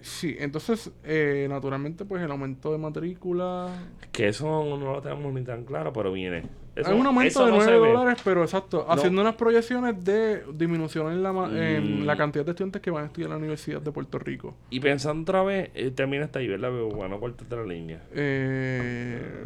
[0.02, 3.70] Sí, entonces, eh, naturalmente, pues el aumento de matrícula...
[4.12, 6.44] Que eso no lo tenemos ni tan claro, pero viene.
[6.76, 7.88] Eso, Hay un aumento de no 9 se ve.
[7.94, 8.94] dólares, pero exacto, No.
[8.94, 12.06] haciendo unas proyecciones de disminución en la, ma- en Mm.
[12.06, 14.56] la cantidad de estudiantes que van a estudiar en la Universidad de Puerto Rico.
[14.72, 16.70] Y pensando otra vez, eh, termina hasta ahí, ¿verdad?
[16.72, 18.02] Pero bueno, cortate la línea.
[18.14, 19.46] Eh,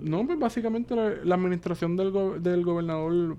[0.00, 3.36] no, pues básicamente la, la administración del, go- del gobernador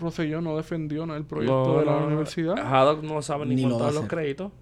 [0.00, 1.16] Rosselló no defendió ¿no?
[1.16, 2.58] el proyecto No, de la no, universidad.
[2.58, 4.52] Haddock no sabe ni, Ni lo contar a los créditos.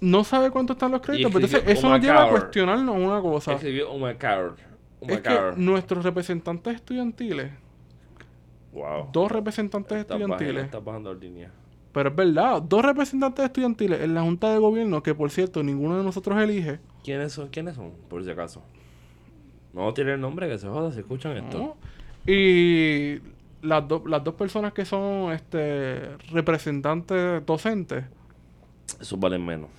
[0.00, 3.20] No sabe cuánto están los créditos, pero entonces escribió eso nos lleva a cuestionarnos una
[3.20, 3.54] cosa.
[3.54, 3.90] Escribió
[5.00, 5.50] Humacao.
[5.50, 7.52] Es que nuestros representantes estudiantiles,
[8.72, 9.08] Wow.
[9.12, 11.50] dos representantes estudiantiles, bajando línea.
[11.92, 15.96] pero es verdad, dos representantes estudiantiles en la Junta de Gobierno, que por cierto ninguno
[15.98, 17.48] de nosotros elige, ¿Quiénes son?
[17.48, 17.92] ¿Quiénes son?
[18.08, 18.62] Por si acaso.
[19.72, 21.76] No tiene el nombre, que se joda, si escuchan esto.
[22.26, 23.18] Y
[23.62, 28.04] las, dos las dos personas que son este representantes docentes
[29.00, 29.70] Eso valen menos.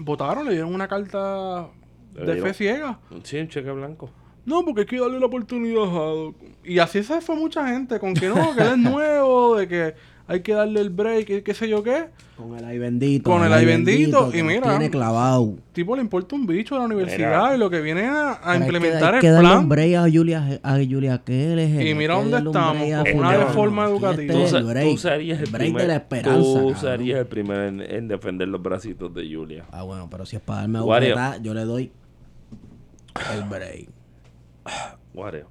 [0.00, 1.68] votaron, le dieron una carta
[2.24, 2.98] de fe ciega.
[3.22, 4.10] Sí, un cheque blanco.
[4.44, 6.36] No, porque hay que darle la oportunidad a Haddock.
[6.64, 9.94] Y así se fue mucha gente, con que no, que él es nuevo, de que
[10.28, 12.06] hay que darle el break y qué sé yo qué.
[12.36, 13.28] Con el ay bendito.
[13.28, 14.62] Con el ay bendito, que y mira.
[14.70, 15.54] Tiene clavado.
[15.72, 17.56] Tipo, le importa un bicho a la universidad Mira.
[17.56, 19.58] y lo que viene a, a Pero hay que- implementar hay que el darle plan.
[19.64, 21.84] un break a Julia, a Julia Keller.
[21.86, 24.34] Y mira que dónde darle un estamos, con una reforma Aquí educativa.
[24.34, 26.40] Tú, el se- break, tú serías el, el break primer, de la esperanza.
[26.40, 26.76] Tú cabrón.
[26.76, 29.64] serías el primero en, en defender los bracitos de Julia.
[29.72, 31.90] Ah, bueno, pero si es para darme bofetada, yo le doy
[33.32, 33.88] el break.
[35.14, 35.48] Guareo.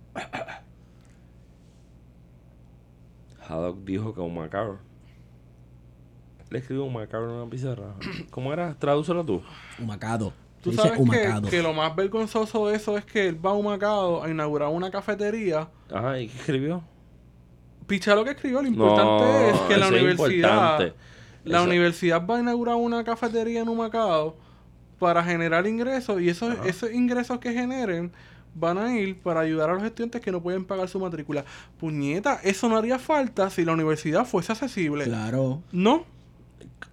[3.48, 4.80] Haddock dijo que un macabro.
[6.50, 7.94] Le escribió un macabro en una pizarra.
[8.32, 8.74] ¿Cómo era?
[8.76, 9.42] Tradúcelo tú.
[9.80, 10.34] Humacado.
[10.62, 11.50] Tú Se dice sabes que, humacado.
[11.50, 14.90] que lo más vergonzoso de eso es que él va a Humacao a inaugurar una
[14.90, 15.68] cafetería.
[15.94, 16.84] Ajá, ¿y qué escribió?
[17.88, 20.94] Picha lo que escribió, lo importante No, es que la es universidad,
[21.44, 24.38] la Eso- universidad va a inaugurar una cafetería en Humacao
[25.00, 28.12] para generar ingresos y esos, esos ingresos que generen
[28.54, 31.44] van a ir para ayudar a los estudiantes que no pueden pagar su matrícula.
[31.78, 35.04] Puñeta, eso no haría falta si la universidad fuese accesible.
[35.04, 35.62] Claro.
[35.74, 36.06] ¿No?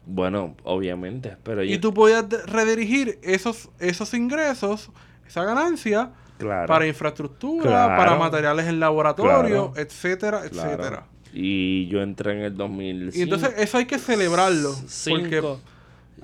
[0.05, 4.91] Bueno, obviamente, pero Y yo- tú podías redirigir esos, esos ingresos,
[5.27, 7.97] esa ganancia, claro, para infraestructura, Claro.
[7.97, 9.73] para materiales en laboratorio, Claro.
[9.77, 10.71] etcétera, claro.
[10.73, 11.07] etcétera.
[11.33, 13.17] Y yo entré en el 2005.
[13.19, 14.75] Y entonces eso hay que celebrarlo.
[14.89, 15.21] Cinco.
[15.21, 15.43] Porque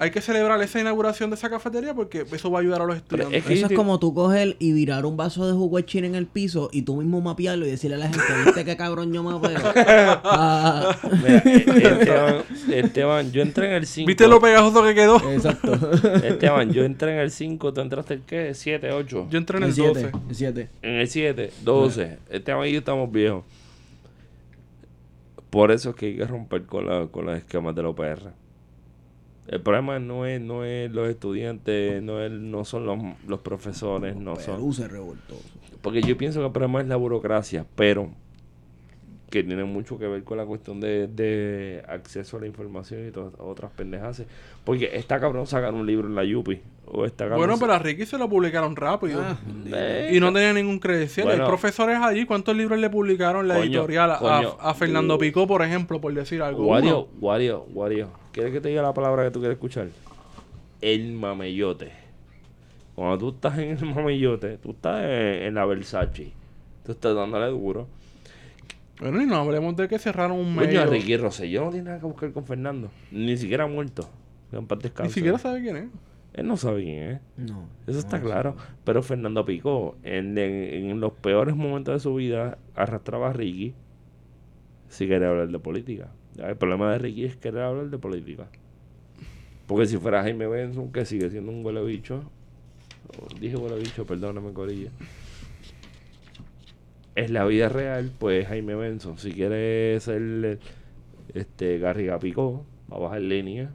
[0.00, 2.96] hay que celebrar esa inauguración de esa cafetería porque eso va a ayudar a los
[2.96, 3.38] estudiantes.
[3.38, 6.06] es que- Eso es como tú coger y virar un vaso de jugo de chile
[6.06, 9.12] en el piso y tú mismo mapearlo y decirle a la gente, ¿viste qué cabrón
[9.12, 9.50] yo mapeo?
[10.24, 14.06] Ah, Mira, eh, Esteban, Esteban, yo entré en el 5.
[14.06, 15.16] ¿Viste lo pegajoso que quedó?
[15.30, 15.72] exacto.
[16.24, 18.54] Esteban, yo entré en el 5, ¿tú entraste el qué?
[18.54, 19.26] 7, 8.
[19.30, 20.12] Yo entré en el, 7, 12.
[20.28, 20.68] el 7.
[20.82, 22.18] En el 7, 12.
[22.30, 23.44] Esteban y yo estamos viejos.
[25.50, 28.32] Por eso es que hay que romper con, la, con los esquemas de la OPR.
[29.48, 34.14] El problema no es, no es los estudiantes, no, es, no son los, los profesores,
[34.14, 34.56] no son...
[34.56, 35.36] Perú se revoltó.
[35.80, 38.10] Porque yo pienso que el problema es la burocracia, pero
[39.30, 43.10] que tiene mucho que ver con la cuestión de, de acceso a la información y
[43.10, 44.22] todas otras pendejas.
[44.64, 46.60] Porque está cabrón sacar un libro en la Yupi.
[46.86, 49.20] O está cabrón Bueno, pero a Ricky se lo publicaron rápido.
[49.22, 51.26] Ah, Eh, Y no tenía ningún credencial.
[51.26, 51.44] Bueno.
[51.44, 52.24] Hay profesores allí.
[52.24, 54.56] ¿Cuántos libros le publicaron la Coño, editorial a, coño.
[54.60, 56.66] a Fernando Picó, por ejemplo, por decir algo?
[56.66, 57.08] Wario.
[57.20, 58.08] Wario, Wario.
[58.38, 59.88] ¿Quieres que te diga la palabra que tú quieres escuchar?
[60.80, 61.90] El mamellote.
[62.94, 65.10] Cuando tú estás en el mamellote, tú estás en,
[65.42, 66.30] en la Versace.
[66.86, 67.88] Tú estás dándole duro.
[69.00, 70.86] Bueno, y no hablemos de que cerraron un Coño, medio.
[70.86, 72.92] Ricky Rosselló no tiene nada que buscar con Fernando.
[73.10, 74.08] Ni siquiera muerto.
[74.52, 75.88] En paz Ni siquiera sabe quién es.
[76.34, 77.20] Él no sabe quién es.
[77.36, 77.64] No.
[77.88, 78.54] Eso está claro.
[78.84, 83.74] Pero Fernando Picó, en, en- en los peores momentos de su vida, arrastraba a Ricky
[84.88, 86.08] si quería hablar de política.
[86.38, 88.48] El problema de Ricky es querer hablar de política.
[89.66, 92.22] Porque si fuera Jaime Benson, que sigue siendo un huele bicho,
[93.40, 94.90] dije huele bicho, perdóname, Corilla.
[97.14, 100.60] Es la vida real, pues Jaime Benson, si quiere ser
[101.34, 103.70] este Garriga Picó, va a bajar línea,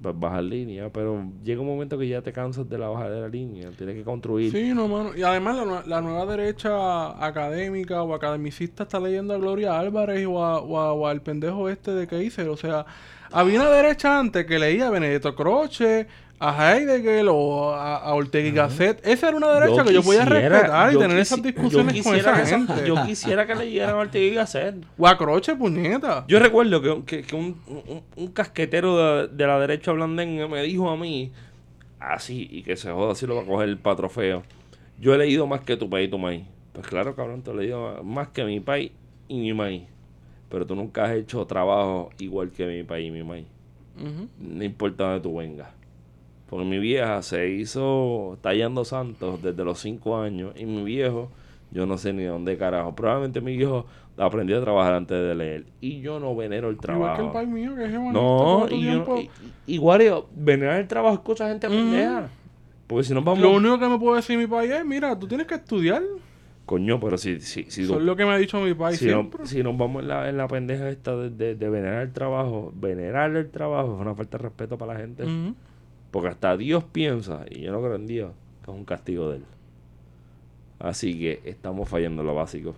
[0.00, 3.28] bajar línea, pero llega un momento que ya te cansas de la bajada de la
[3.28, 4.50] línea, tienes que construir.
[4.50, 5.10] Sí, no, mano.
[5.16, 10.42] Y además la, la nueva derecha académica o academicista está leyendo a Gloria Álvarez o,
[10.44, 12.48] a- o a- al pendejo este de Kaiser.
[12.48, 12.84] O sea,
[13.30, 16.06] había una derecha antes que leía a Benedetto Croce,
[16.50, 19.06] a Heidegger o a, a Ortega y Gasset.
[19.06, 22.72] Esa era una derecha que yo podía respetar y tener esas discusiones con esa gente.
[22.88, 24.74] Yo quisiera que leyeran a Ortega y Gasset.
[24.98, 25.16] O a
[25.58, 26.24] puñeta.
[26.28, 30.62] Yo recuerdo que, que- que un, un- un casquetero de, de la derecha blandengue me
[30.62, 31.30] dijo a mí,
[32.00, 34.42] así, y que se joda si lo va a coger el patrofeo.
[34.98, 36.44] Yo he leído más que tu país y tu maíz.
[36.72, 38.90] Pues claro, cabrón, te he leído más que mi país
[39.28, 39.82] y mi maíz.
[40.48, 43.46] Pero tú nunca has hecho trabajo igual que mi país y mi maíz.
[44.38, 45.68] No importa dónde tú vengas.
[46.52, 50.52] Porque mi vieja se hizo tallando santos desde los 5 años.
[50.54, 51.30] Y mi viejo,
[51.70, 52.94] yo no sé ni dónde carajo.
[52.94, 53.86] Probablemente mi viejo
[54.18, 55.64] aprendió a trabajar antes de leer.
[55.80, 57.22] Y yo no venero el Igual que trabajo.
[57.22, 59.30] el país mío, que es No, y yo, y-
[59.66, 62.28] igual yo, venerar el trabajo es cosa de gente pendeja.
[62.86, 63.40] Porque si nos vamos.
[63.40, 66.02] Lo único que me puede decir mi país es, mira, tú tienes que estudiar.
[66.66, 69.06] Coño, pero si, si, si, Eso es lo que me ha dicho mi país si,
[69.06, 69.46] no- siempre.
[69.46, 72.74] si nos vamos en la, en la pendeja esta de, de, de venerar el trabajo,
[72.76, 75.24] venerar el trabajo es una falta de respeto para la gente.
[76.12, 78.32] Porque hasta Dios piensa, y yo no creo en Dios,
[78.62, 79.44] que es un castigo de él.
[80.78, 82.76] Así que estamos fallando lo básico.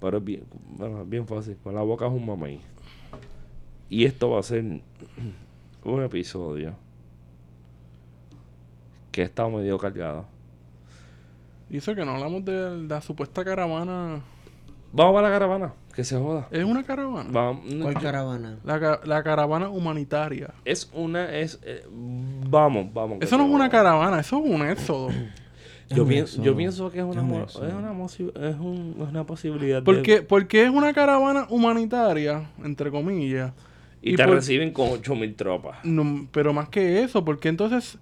[0.00, 0.44] Pero es bien,
[0.76, 1.56] bueno, es bien fácil.
[1.62, 2.60] Con la boca es un mamey.
[3.88, 4.64] Y esto va a ser
[5.84, 6.74] un episodio
[9.12, 10.26] que está medio cargado.
[11.68, 14.22] Dice que no hablamos de la supuesta caravana.
[14.92, 16.46] Vamos para la caravana, que se joda.
[16.52, 17.28] ¿Es una caravana?
[17.82, 18.60] ¿Cuál caravana?
[18.62, 20.54] La, ca- la caravana humanitaria.
[20.64, 23.18] es una, es, eh, vamos, vamos.
[23.18, 23.68] que Eso no se es una joda.
[23.78, 25.08] caravana, eso es un éxodo.
[25.90, 27.66] Yo, pienso, yo que es una, Es un mo- éxodo.
[27.66, 32.48] es una, mosi- es un- es una posibilidad de- Porque, porque es una caravana humanitaria,
[32.62, 33.52] entre comillas.
[34.00, 35.78] Y, Y te por- reciben con 8000 tropas.
[35.82, 37.98] No, pero más que eso, porque entonces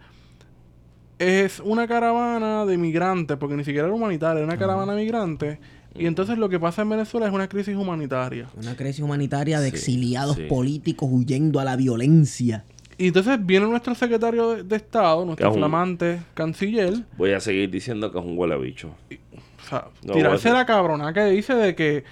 [1.19, 5.59] es una caravana de migrantes, porque ni siquiera era humanitaria, era una caravana de migrantes.
[5.99, 8.49] Y entonces lo que pasa en Venezuela es una crisis humanitaria.
[8.57, 10.43] Una crisis humanitaria de Sí, exiliados sí.
[10.45, 12.65] políticos huyendo a la violencia.
[12.99, 17.71] Y entonces viene nuestro secretario de, de Estado, nuestro un- flamante canciller, Voy a seguir
[17.71, 18.89] diciendo que es un huele bicho.
[19.11, 22.05] o sea, No, tirarse la cabrona que dice de que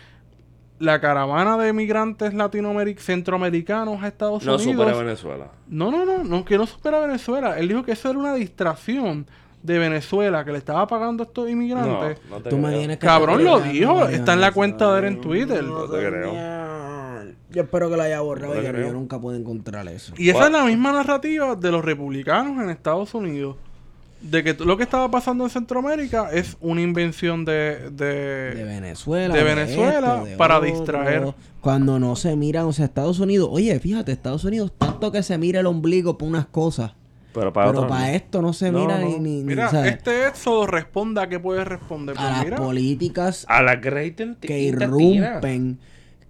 [0.80, 4.74] la caravana de migrantes latinoamericanos, centroamericanos a Estados No Unidos...
[4.74, 5.53] supera Venezuela.
[5.68, 7.59] No, no, no, no, que no supera a Venezuela.
[7.59, 9.26] Él dijo que eso era una distracción
[9.65, 12.19] de Venezuela, que le estaba pagando a estos No, inmigrantes.
[12.31, 14.93] no te Tú me tienes que Cabrón, lo dijo, no, está en la no, cuenta
[14.93, 15.65] de él en Twitter.
[15.65, 16.33] No te creo.
[17.51, 20.12] Yo espero que la haya borrado No y que yo nunca pueda encontrar eso.
[20.19, 23.57] Y esa es la misma narrativa de los republicanos en Estados Unidos.
[24.21, 27.91] De que lo que estaba pasando en Centroamérica es una invención de...
[27.91, 29.35] de- De Venezuela.
[29.35, 30.69] de Venezuela esto, de para otro.
[30.71, 31.35] distraer.
[31.61, 33.49] Cuando no se miran, o sea, Estados Unidos.
[33.53, 36.93] Oye, fíjate, Estados Unidos, tanto que se mira el ombligo para unas cosas.
[37.35, 39.07] Pero para pero esto no se No, mira no.
[39.07, 42.16] ni, ni, ni, Mira, este éxodo responda a qué puede responder.
[42.18, 45.78] a las políticas A la great que irrumpen,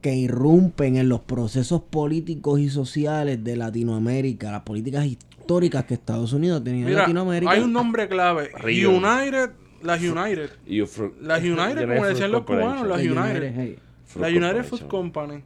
[0.01, 5.93] que irrumpen en los procesos políticos y sociales de Latinoamérica, las políticas his- históricas que
[5.95, 7.53] Estados Unidos tenía en Mira, Latinoamérica.
[7.53, 8.49] hay un nombre clave.
[8.59, 8.91] Río.
[8.93, 9.51] United,
[9.83, 10.51] las United.
[11.21, 13.53] Las United, como decían los cubanos, las United.
[13.55, 13.79] hey.
[14.07, 14.65] Fruit La United.
[14.65, 15.43] Food Company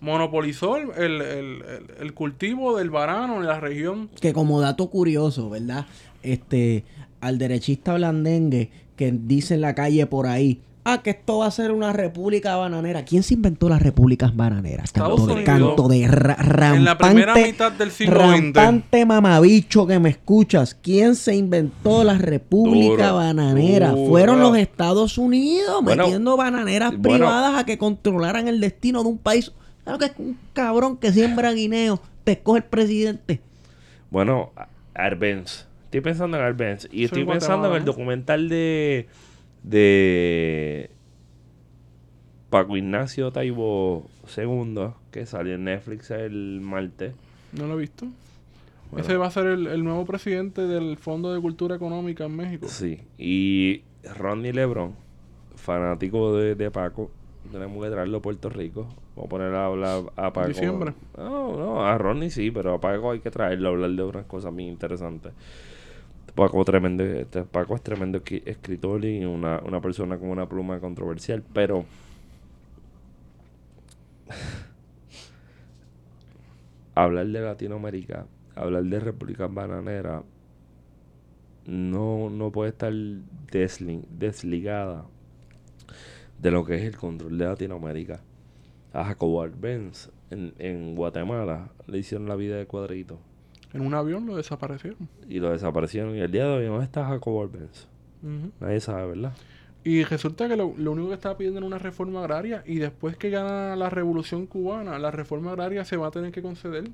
[0.00, 1.62] monopolizó el, el-
[2.00, 4.08] el- cultivo del banano en la región.
[4.20, 5.86] Que como dato curioso, ¿verdad?
[6.22, 6.84] Este,
[7.20, 11.50] al derechista blandengue que dice en la calle por ahí, ah, que esto va a
[11.50, 13.04] ser una república bananera.
[13.04, 14.90] ¿Quién se inventó las repúblicas bananeras?
[14.90, 19.98] Canto de, canto de ra- rampante, En la primera mitad del siglo rampante mamabicho que
[20.00, 20.74] me escuchas.
[20.74, 23.94] ¿Quién se inventó la república Duro, bananera?
[23.94, 27.26] Fueron los Estados Unidos Bueno, metiendo bananeras bueno.
[27.26, 29.52] privadas a que controlaran el destino de un país.
[29.88, 33.40] Claro que es un cabrón que siembra guineo, te escoge el presidente.
[34.10, 34.52] Bueno,
[34.92, 35.66] Arbenz.
[35.84, 36.86] Estoy pensando en Arbenz.
[36.92, 39.08] Y estoy en pensando en el documental de.
[39.62, 40.90] de.
[42.50, 47.14] Paco Ignacio Taibo II, que salió en Netflix el martes.
[47.52, 48.06] ¿No lo he visto?
[48.90, 49.06] Bueno.
[49.06, 52.68] Ese va a ser el, el nuevo presidente del Fondo de Cultura Económica en México.
[52.68, 53.00] Sí.
[53.16, 53.84] Y
[54.18, 54.94] Ronnie Lebron,
[55.56, 57.10] fanático de, de Paco,
[57.48, 58.82] tenemos que traerlo a Puerto Rico.
[59.16, 60.48] Vamos a poner a hablar a Paco.
[60.48, 60.94] Diciembre.
[61.16, 64.26] No, no, a Ronnie sí, pero a Paco hay que traerlo a hablar de unas
[64.26, 65.32] cosas muy interesantes.
[66.34, 71.42] Paco, tremendo, este, Paco es tremendo escritor y una, una persona con una pluma controversial,
[71.52, 71.84] pero
[76.94, 80.22] hablar de Latinoamérica, hablar de República Bananera,
[81.66, 85.04] no, no puede estar desli- desligada
[86.40, 88.20] de lo que es el control de Latinoamérica.
[88.92, 93.18] A Jacobo Arbenz en, en Guatemala le hicieron la vida de cuadrito
[93.74, 95.08] En un avión lo desaparecieron.
[95.28, 96.16] y lo desaparecieron.
[96.16, 97.86] Y el día de hoy, ¿dónde está Jacobo Arbenz?
[98.60, 99.32] Nadie sabe, ¿verdad?
[99.84, 103.16] Y resulta que lo, lo único que estaba pidiendo era una reforma agraria y después
[103.16, 106.90] que gana la revolución cubana, la reforma agraria se va a tener que conceder.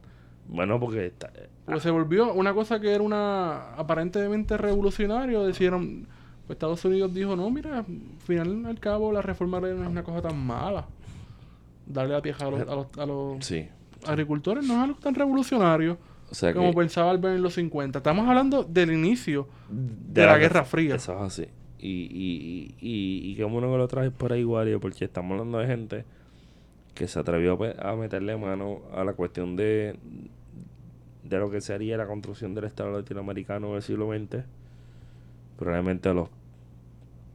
[0.47, 1.31] Bueno, porque está,
[1.65, 5.43] Pues se volvió una cosa que era una aparentemente revolucionario.
[5.45, 6.07] Decían,
[6.47, 7.87] pues Estados Unidos dijo, no, mira, al
[8.27, 10.87] final al cabo la reforma agraria no es una cosa tan mala.
[11.87, 13.67] Darle la tierra a los, a los, a los sí.
[14.07, 15.99] agricultores no es algo tan revolucionario
[16.31, 17.99] O sea como que pensaba Albert en los 50.
[17.99, 20.95] Estamos hablando del inicio de, de la Guerra Fría.
[20.97, 21.47] Eso es así.
[21.79, 25.33] Y, y, y, y, y qué bueno que lo traes por ahí, Wario, porque estamos
[25.33, 26.05] hablando de gente
[26.95, 29.97] que se atrevió a pe- a meterle mano a la cuestión de,
[31.25, 34.45] de lo que sería la construcción del Estado latinoamericano del siglo XX.
[35.57, 36.29] Probablemente a los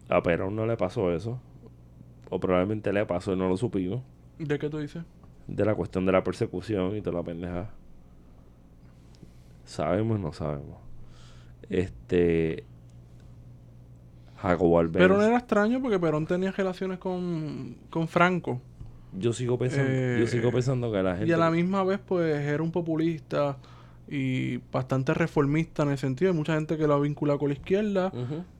[0.09, 1.39] a Perón no le pasó eso.
[2.29, 4.01] O probablemente le pasó y no lo supimos.
[4.37, 5.03] ¿De qué tú dices?
[5.47, 7.69] De la cuestión de la persecución y toda la pendeja.
[9.65, 10.77] Sabemos, no sabemos.
[11.69, 12.63] Este.
[14.37, 14.97] Jacobo Arbenz.
[14.97, 18.61] Perón era extraño porque Perón tenía relaciones con, con Franco.
[19.17, 21.29] Yo sigo pensando, yo Eh, sigo pensando que la gente.
[21.29, 23.57] Y a la misma vez, pues, era un populista
[24.11, 26.31] y bastante reformista en el sentido.
[26.31, 28.11] Hay mucha gente que lo ha vinculado con la izquierda.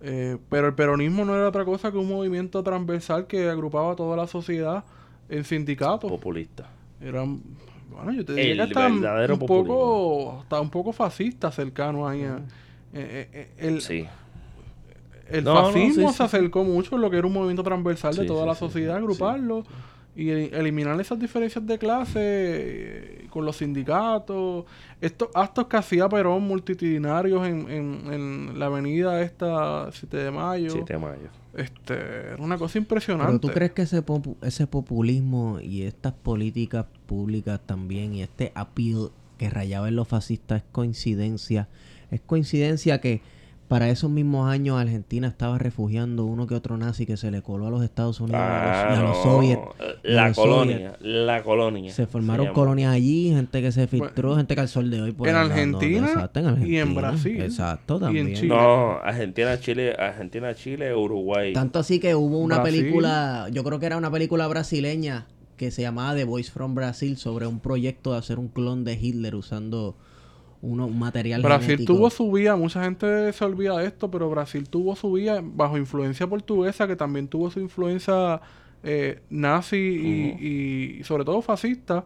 [0.01, 3.95] Eh, pero el peronismo no era otra cosa que un movimiento transversal que agrupaba a
[3.95, 4.83] toda la sociedad
[5.27, 6.09] en sindicatos.
[6.11, 6.69] populista.
[7.01, 7.41] Eran,
[7.89, 12.07] bueno, yo te diría El que hasta un verdadero poco, hasta un poco fascista cercano
[12.07, 12.23] ahí.
[12.23, 12.37] a-
[12.93, 14.05] eh, eh, el, Sí.
[15.29, 17.63] el No, no, fascismo sí, se sí, acercó mucho a lo que era un movimiento
[17.63, 19.63] transversal de toda la sociedad, agruparlo
[20.21, 24.65] y el- eliminar esas diferencias de clase eh, con los sindicatos.
[25.01, 30.69] Estos actos que hacía Perón multitudinarios en, en, en la avenida esta 7 de mayo.
[30.71, 31.29] 7 de mayo.
[31.55, 33.27] Este, era una cosa impresionante.
[33.31, 38.51] Pero tú crees que ese, popu- ese populismo y estas políticas públicas también y este
[38.55, 41.67] appeal que rayaba en los fascistas es coincidencia.
[42.11, 43.21] Es coincidencia que
[43.69, 47.67] para esos mismos años Argentina estaba refugiando uno que otro nazi que se le coló
[47.67, 49.61] a los Estados Unidos y a los- y a los soviets.
[49.61, 49.71] no.
[49.79, 50.97] a La los colonia.
[50.99, 51.93] La colonia.
[51.93, 55.11] Se formaron colonias allí, gente que se filtró, Bueno, gente que al sol de hoy
[55.13, 58.33] por en Argentina exacto, en y en Argentina, Brasil, Exacto, y en también.
[58.33, 58.47] Chile.
[58.49, 61.53] No, Argentina, Chile, Argentina, Chile, Uruguay.
[61.53, 62.81] Tanto así que hubo una Brasil.
[62.81, 67.17] película, yo creo que era una película brasileña que se llamaba The Voice from Brasil
[67.17, 69.95] sobre un proyecto de hacer un clon de Hitler usando
[70.61, 71.93] uno, un material Brasil genético.
[71.93, 75.77] tuvo su vía, mucha gente se olvida de esto, pero Brasil tuvo su vía bajo
[75.77, 78.41] influencia portuguesa, que también tuvo su influencia
[78.83, 79.77] eh, nazi
[80.41, 82.05] y, y sobre todo fascista,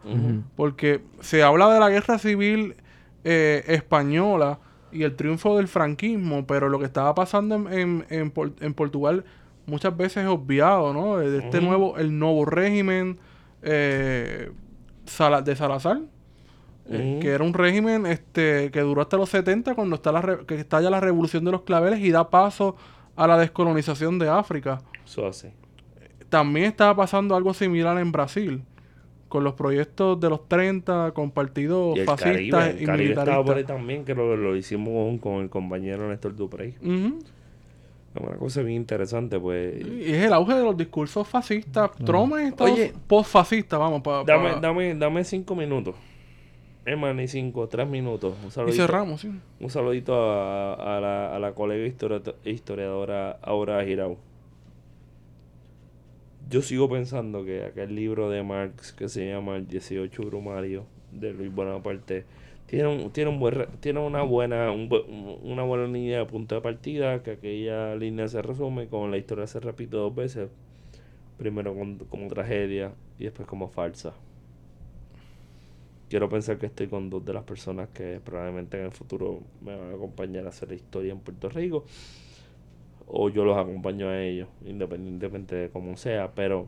[0.56, 2.76] porque se habla de la guerra civil
[3.24, 4.60] eh, española
[4.92, 8.74] y el triunfo del franquismo, pero lo que estaba pasando en, en, en Por- en
[8.76, 9.24] Portugal
[9.66, 11.18] muchas veces es obviado, ¿no?
[11.18, 13.18] De este nuevo, el nuevo régimen
[13.64, 14.52] eh,
[15.06, 16.02] Sala- de Salazar,
[16.90, 17.20] eh, Ujú.
[17.22, 20.56] que era un régimen este que duró hasta los 70 cuando está la re- que
[20.56, 22.76] estalla la revolución de los claveles y da paso
[23.16, 24.82] a la descolonización de África.
[25.06, 25.30] Eso.
[26.30, 28.64] También estaba pasando algo similar en Brasil
[29.30, 33.26] con los proyectos de los 30, con partidos Y fascistas Caribe, el y Caribe estaba
[33.26, 33.76] por ahí militaristas.
[33.78, 36.76] también, que lo, lo hicimos con, con el compañero Néstor Duprey.
[38.16, 39.74] Una cosa bien interesante, pues.
[39.84, 41.90] Y es el auge de los discursos fascistas.
[42.06, 42.94] Trump es todo Oye.
[43.08, 44.04] post-fascista, vamos.
[44.04, 45.96] Pa, Dame, dame, dame cinco minutos.
[46.98, 48.36] Más, ni cinco, tres minutos.
[48.42, 49.32] Un y saludito, cerramos, sí.
[49.60, 54.18] un saludito a, a la, a la colega historia- historiadora Aura Girau.
[56.50, 61.34] Yo sigo pensando que aquel libro de Marx que se llama El 18 Brumario de
[61.34, 62.26] Luis Bonaparte
[62.66, 65.06] tiene, un, tiene, un buen, tiene una buena un bu-
[65.42, 69.48] una buena línea de punto de partida que aquella línea se resume con la historia
[69.48, 70.50] se repite dos veces
[71.38, 74.14] primero con- como tragedia y después como falsa
[76.14, 79.76] quiero pensar que estoy con dos de las personas que probablemente en el futuro me
[79.76, 81.86] van a acompañar a hacer la historia en Puerto Rico
[83.08, 86.68] o yo los acompaño a ellos independientemente de cómo sea pero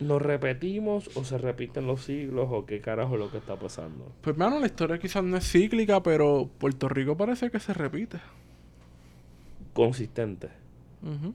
[0.00, 4.12] ¿Nos repetimos o se repiten los siglos o qué carajo es lo que está pasando?
[4.20, 8.18] Pues, mano, la historia quizás no es cíclica, pero Puerto Rico parece que se repite.
[9.72, 10.48] Consistente.
[11.02, 11.32] Ujú.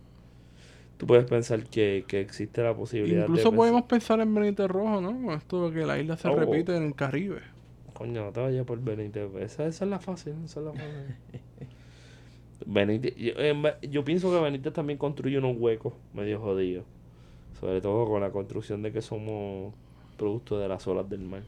[0.97, 3.57] Tú puedes pensar que, que existe la posibilidad Incluso de...
[3.57, 5.09] podemos pensar en Benítez Rojo, ¿no?
[5.11, 6.35] Con esto de que la isla se Oh.
[6.35, 7.41] repite en el Caribe.
[7.93, 9.29] Coño, no te vayas por Benítez.
[9.39, 10.89] Esa, esa es la fácil, esa es la fácil.
[12.65, 16.85] Benítez, yo, ve- yo pienso que Benítez también construye unos huecos medio jodidos.
[17.59, 19.73] Sobre todo con la construcción de que somos
[20.17, 21.43] producto de las olas del mar.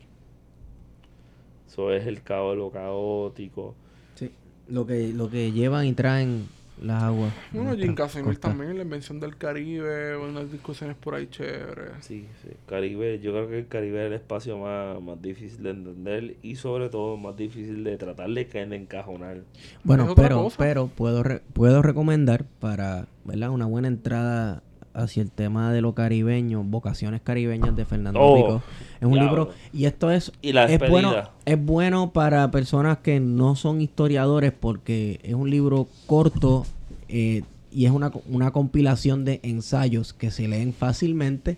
[1.68, 3.76] Eso es el caos, lo caótico.
[4.16, 4.32] Sí.
[4.68, 6.47] Lo que, lo que llevan y traen
[6.82, 7.34] las aguas.
[7.51, 11.91] Bueno, Jim Casimir también, la invención del Caribe, unas discusiones por ahí chéveres.
[12.01, 12.49] Sí, sí.
[12.67, 16.55] Caribe, yo creo que el Caribe es el espacio más, más difícil de entender y
[16.55, 19.41] sobre todo más difícil de tratar de que de encajonar.
[19.84, 23.49] Bueno, pero, pero puedo, re- puedo recomendar para ¿verdad?
[23.49, 24.63] una buena entrada
[24.93, 28.63] hacia el tema de lo caribeño, vocaciones caribeñas de Fernando Oh, Pico.
[28.99, 31.15] Es un libro y esto es Y la es bueno,
[31.45, 36.65] es bueno para personas que no son historiadores porque es un libro corto
[37.07, 41.57] eh, y es una, una compilación de ensayos que se leen fácilmente.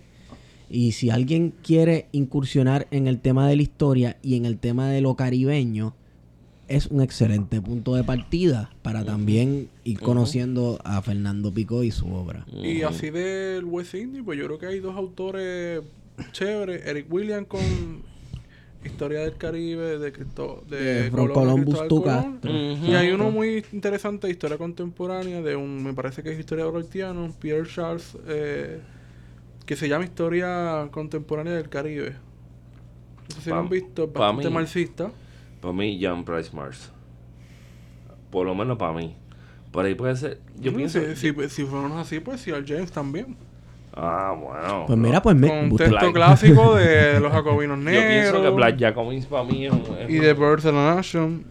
[0.70, 4.88] Y si alguien quiere incursionar en el tema de la historia y en el tema
[4.88, 5.94] de lo caribeño,
[6.72, 12.12] es un excelente punto de partida para también ir conociendo a Fernando Pico y su
[12.12, 12.46] obra.
[12.50, 15.82] Y así del West Indies, pues yo creo que hay dos autores
[16.32, 16.86] chéveres.
[16.86, 17.60] Eric Williams con
[18.84, 22.78] Historia del Caribe de, Cristo, de, De Colón, Columbus Cristóbal Colón.
[22.84, 26.76] Y hay uno muy interesante de historia contemporánea de un, me parece que es historiador
[26.76, 28.80] haitiano, Pierre Charles, eh,
[29.66, 32.16] que se llama Historia Contemporánea del Caribe.
[33.28, 34.54] No sé si lo han visto, bastante mí.
[34.54, 35.12] marxista.
[35.62, 36.92] Para mí, John Price Mars.
[38.30, 39.14] Por lo menos para mí.
[39.70, 40.38] Por ahí puede ser.
[40.60, 41.00] Yo pienso.
[41.14, 43.36] Si, si, si fueron así, pues sí, al James también.
[43.94, 44.84] Ah, bueno.
[44.86, 46.12] Pues mira, pues me Con un texto Black.
[46.14, 48.06] clásico de los jacobinos Yo negros.
[48.06, 49.82] pienso que Black Jacobins para mí es un.
[49.98, 51.44] es y de Birds of the Nation.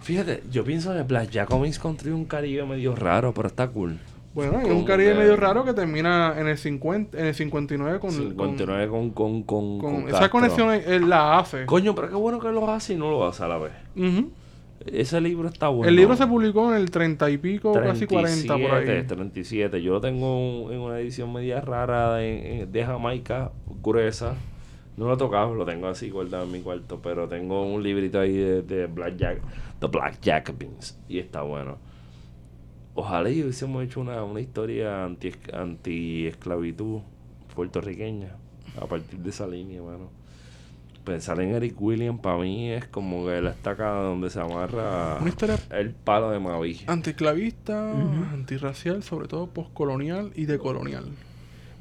[0.00, 3.98] Fíjate, yo pienso que Black Jacobins construye un Caribe medio raro, pero está cool.
[4.38, 8.12] Bueno, Como un Caribe medio raro que termina en el 50, en el 59 con,
[8.12, 9.10] 59 con.
[9.10, 11.66] con, con, con, con con esa conexión él la hace.
[11.66, 13.72] Coño, pero qué bueno que lo hace y no lo hace a la vez.
[13.96, 14.30] Ujú.
[14.86, 15.88] Ese libro está bueno.
[15.88, 19.02] El libro se publicó en el 30 y pico, casi 40 por ahí.
[19.02, 19.82] 37.
[19.82, 23.50] Yo lo tengo en una edición media rara de, de Jamaica,
[23.82, 24.36] gruesa.
[24.96, 28.20] No lo he tocado, lo tengo así guardado en mi cuarto, pero tengo un librito
[28.20, 29.40] ahí de, de Black Jack,
[29.80, 31.87] The Black Jacobins, y está bueno.
[33.00, 37.00] Ojalá y hubiésemos hecho una, una historia anti, anti-esclavitud
[37.54, 38.34] puertorriqueña
[38.80, 40.10] a partir de esa línea, mano.
[41.04, 45.28] Pensar en Eric Williams para mí es como que la estaca donde se amarra Una
[45.30, 46.80] historia el palo de Mavi.
[46.88, 47.92] anticlavista,
[48.32, 51.04] antirracial, sobre todo postcolonial y decolonial.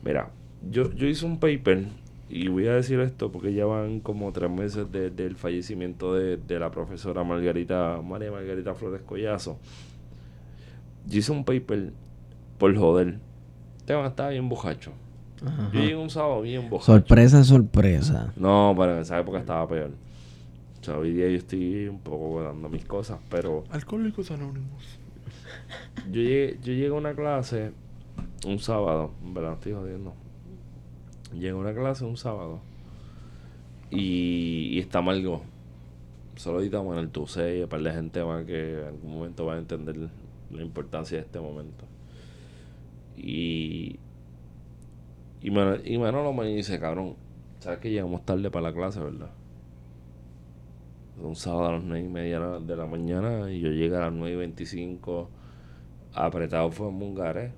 [0.05, 0.29] Mira,
[0.69, 1.87] yo, yo hice un paper
[2.29, 6.37] y voy a decir esto porque ya van como tres meses de- del fallecimiento de,
[6.37, 9.57] de la profesora Margarita, María Margarita Flores Collazo.
[11.07, 11.93] Yo hice un paper
[12.57, 13.07] por joder.
[13.79, 14.91] El tema estaba bien bojacho.
[15.45, 15.69] Ajá.
[15.73, 16.91] Yo llegué un sábado bien bojacho.
[16.93, 18.33] Sorpresa, sorpresa.
[18.35, 19.91] No, pero en esa época estaba peor.
[20.81, 24.99] O sea, hoy día yo estoy un poco dando mis cosas, pero Alcohólicos Anónimos.
[26.11, 27.71] yo llegué, yo llegué a una clase
[28.45, 30.13] un sábado, en verdad estoy jodiendo.
[31.33, 32.59] Llegué a una clase un sábado
[33.89, 35.41] y, y está Margot.
[36.35, 39.45] Solo editamos en el TUC y un par de gente más que en algún momento
[39.45, 40.09] va a entender
[40.51, 41.85] la importancia de este momento.
[43.15, 43.99] Y,
[45.41, 47.15] y, Manolo, y Manolo me dice, cabrón,
[47.59, 49.31] ¿sabes que llegamos tarde para la clase, verdad?
[51.21, 54.13] Un sábado a las nueve y media de la mañana y yo llegué a las
[54.13, 55.29] nueve y veinticinco
[56.13, 57.51] apretado fue en Mungares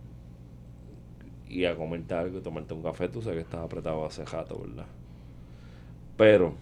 [1.50, 4.60] y a comerte algo y tomarte un café, tú sabes que estás apretado hace jato,
[4.60, 4.86] ¿verdad?
[6.16, 6.54] Pero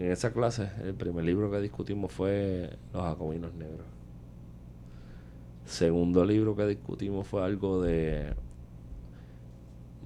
[0.00, 3.86] en esa clase, el primer libro que discutimos fue Los Jacobinos Negros.
[5.66, 8.32] Segundo libro que discutimos fue algo de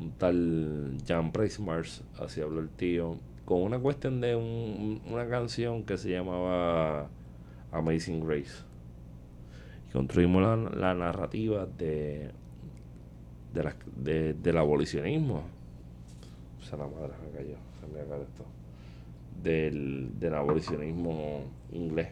[0.01, 5.29] un tal Jan Price Mars, así habló el tío, con una cuestión de un- una
[5.29, 7.09] canción que se llamaba
[7.71, 8.65] Amazing Grace.
[9.89, 12.31] Y construimos la, la narrativa de,
[13.55, 15.45] de la- de- del abolicionismo.
[16.61, 18.45] O sea, la madre me cayó, se me cayó esto.
[19.45, 22.09] Del, del abolicionismo inglés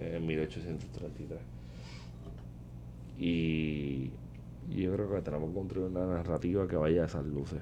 [0.00, 1.38] en 1833.
[3.18, 4.10] Y
[4.70, 7.60] yo creo que tenemos que construir una narrativa que vaya a esas luces,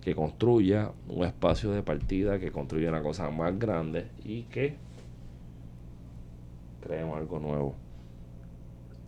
[0.00, 4.76] que construya un espacio de partida, que construya una cosa más grande y que
[6.82, 7.74] creemos algo nuevo.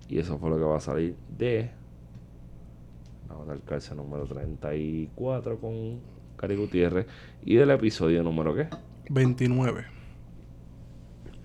[0.09, 1.71] Y eso fue lo que va a salir de
[3.29, 6.01] la cárcel número 34 con
[6.37, 7.07] Cari Gutiérrez
[7.45, 8.69] y del episodio número ¿qué?
[9.09, 9.85] 29.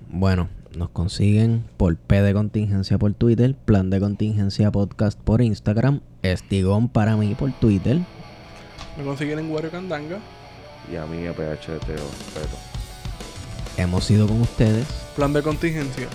[0.09, 6.01] Bueno, nos consiguen por P de Contingencia por Twitter, Plan de Contingencia Podcast por Instagram,
[6.21, 7.99] Estigón para mí por Twitter.
[8.97, 10.19] Me consiguen en Wario Candanga.
[10.91, 12.57] Y a mí a PHT respeto.
[13.77, 14.87] Hemos ido con ustedes.
[15.15, 16.07] Plan de contingencia.